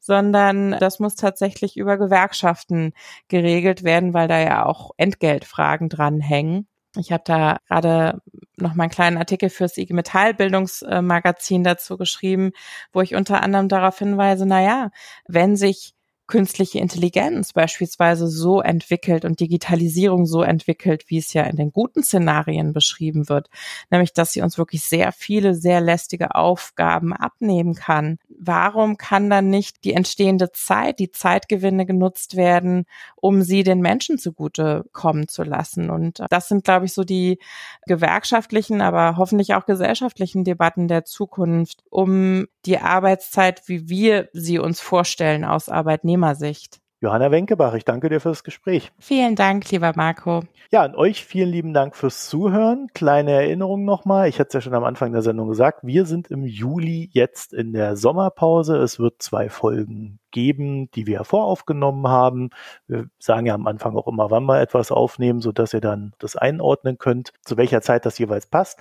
sondern 0.00 0.72
das 0.72 0.98
muss 0.98 1.14
tatsächlich 1.14 1.78
über 1.78 1.96
Gewerkschaften 1.96 2.92
geregelt 3.28 3.84
werden, 3.84 4.12
weil 4.12 4.28
da 4.28 4.38
ja 4.38 4.66
auch 4.66 4.90
Entgeltfragen 4.98 5.88
dranhängen. 5.88 6.68
Ich 6.96 7.12
habe 7.12 7.22
da 7.26 7.58
gerade 7.68 8.20
noch 8.56 8.74
mal 8.74 8.84
einen 8.84 8.92
kleinen 8.92 9.18
Artikel 9.18 9.50
fürs 9.50 9.76
IG 9.76 9.92
Metall 9.92 10.34
Bildungsmagazin 10.34 11.64
dazu 11.64 11.96
geschrieben, 11.96 12.52
wo 12.92 13.00
ich 13.00 13.14
unter 13.14 13.42
anderem 13.42 13.68
darauf 13.68 13.98
hinweise, 13.98 14.46
na 14.46 14.62
ja, 14.62 14.90
wenn 15.26 15.56
sich 15.56 15.94
künstliche 16.26 16.78
Intelligenz 16.78 17.52
beispielsweise 17.52 18.28
so 18.28 18.60
entwickelt 18.60 19.24
und 19.24 19.40
Digitalisierung 19.40 20.24
so 20.24 20.42
entwickelt, 20.42 21.04
wie 21.08 21.18
es 21.18 21.32
ja 21.34 21.42
in 21.42 21.56
den 21.56 21.70
guten 21.70 22.02
Szenarien 22.02 22.72
beschrieben 22.72 23.28
wird, 23.28 23.50
nämlich 23.90 24.12
dass 24.14 24.32
sie 24.32 24.40
uns 24.40 24.56
wirklich 24.56 24.84
sehr 24.84 25.12
viele, 25.12 25.54
sehr 25.54 25.80
lästige 25.80 26.34
Aufgaben 26.34 27.12
abnehmen 27.12 27.74
kann. 27.74 28.18
Warum 28.28 28.96
kann 28.96 29.28
dann 29.28 29.50
nicht 29.50 29.84
die 29.84 29.92
entstehende 29.92 30.50
Zeit, 30.52 30.98
die 30.98 31.10
Zeitgewinne 31.10 31.84
genutzt 31.84 32.36
werden, 32.36 32.86
um 33.16 33.42
sie 33.42 33.62
den 33.62 33.80
Menschen 33.80 34.18
zugute 34.18 34.84
kommen 34.92 35.28
zu 35.28 35.42
lassen? 35.42 35.90
Und 35.90 36.22
das 36.30 36.48
sind, 36.48 36.64
glaube 36.64 36.86
ich, 36.86 36.94
so 36.94 37.04
die 37.04 37.38
gewerkschaftlichen, 37.86 38.80
aber 38.80 39.16
hoffentlich 39.18 39.54
auch 39.54 39.66
gesellschaftlichen 39.66 40.44
Debatten 40.44 40.88
der 40.88 41.04
Zukunft, 41.04 41.84
um 41.90 42.46
die 42.66 42.78
Arbeitszeit, 42.78 43.62
wie 43.66 43.88
wir 43.88 44.28
sie 44.32 44.58
uns 44.58 44.80
vorstellen, 44.80 45.44
aus 45.44 45.68
Arbeitnehmersicht. 46.14 46.80
Johanna 47.00 47.30
Wenkebach, 47.30 47.74
ich 47.74 47.84
danke 47.84 48.08
dir 48.08 48.18
fürs 48.18 48.44
Gespräch. 48.44 48.90
Vielen 48.98 49.36
Dank, 49.36 49.70
lieber 49.70 49.92
Marco. 49.94 50.42
Ja, 50.70 50.82
an 50.84 50.94
euch 50.94 51.26
vielen 51.26 51.50
lieben 51.50 51.74
Dank 51.74 51.96
fürs 51.96 52.30
Zuhören. 52.30 52.88
Kleine 52.94 53.32
Erinnerung 53.32 53.84
nochmal, 53.84 54.28
ich 54.28 54.40
hatte 54.40 54.48
es 54.48 54.54
ja 54.54 54.60
schon 54.62 54.74
am 54.74 54.84
Anfang 54.84 55.12
der 55.12 55.20
Sendung 55.20 55.48
gesagt, 55.48 55.80
wir 55.82 56.06
sind 56.06 56.30
im 56.30 56.46
Juli 56.46 57.10
jetzt 57.12 57.52
in 57.52 57.74
der 57.74 57.96
Sommerpause. 57.96 58.76
Es 58.76 58.98
wird 58.98 59.20
zwei 59.20 59.50
Folgen 59.50 60.18
geben, 60.30 60.90
die 60.92 61.06
wir 61.06 61.24
voraufgenommen 61.24 62.08
haben. 62.08 62.48
Wir 62.86 63.08
sagen 63.18 63.44
ja 63.44 63.54
am 63.54 63.66
Anfang 63.66 63.96
auch 63.96 64.08
immer, 64.08 64.30
wann 64.30 64.44
wir 64.44 64.60
etwas 64.60 64.90
aufnehmen, 64.90 65.40
sodass 65.40 65.74
ihr 65.74 65.82
dann 65.82 66.14
das 66.18 66.36
einordnen 66.36 66.96
könnt, 66.96 67.32
zu 67.42 67.58
welcher 67.58 67.82
Zeit 67.82 68.06
das 68.06 68.18
jeweils 68.18 68.46
passt. 68.46 68.78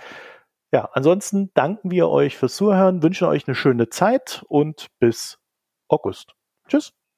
Ja, 0.71 0.89
ansonsten 0.93 1.51
danken 1.55 1.91
wir 1.91 2.07
euch 2.07 2.37
fürs 2.37 2.55
Zuhören, 2.55 3.03
wünschen 3.03 3.27
euch 3.27 3.47
eine 3.47 3.55
schöne 3.55 3.89
Zeit 3.89 4.45
und 4.47 4.87
bis 4.99 5.39
August. 5.89 6.35
Tschüss. 6.69 6.93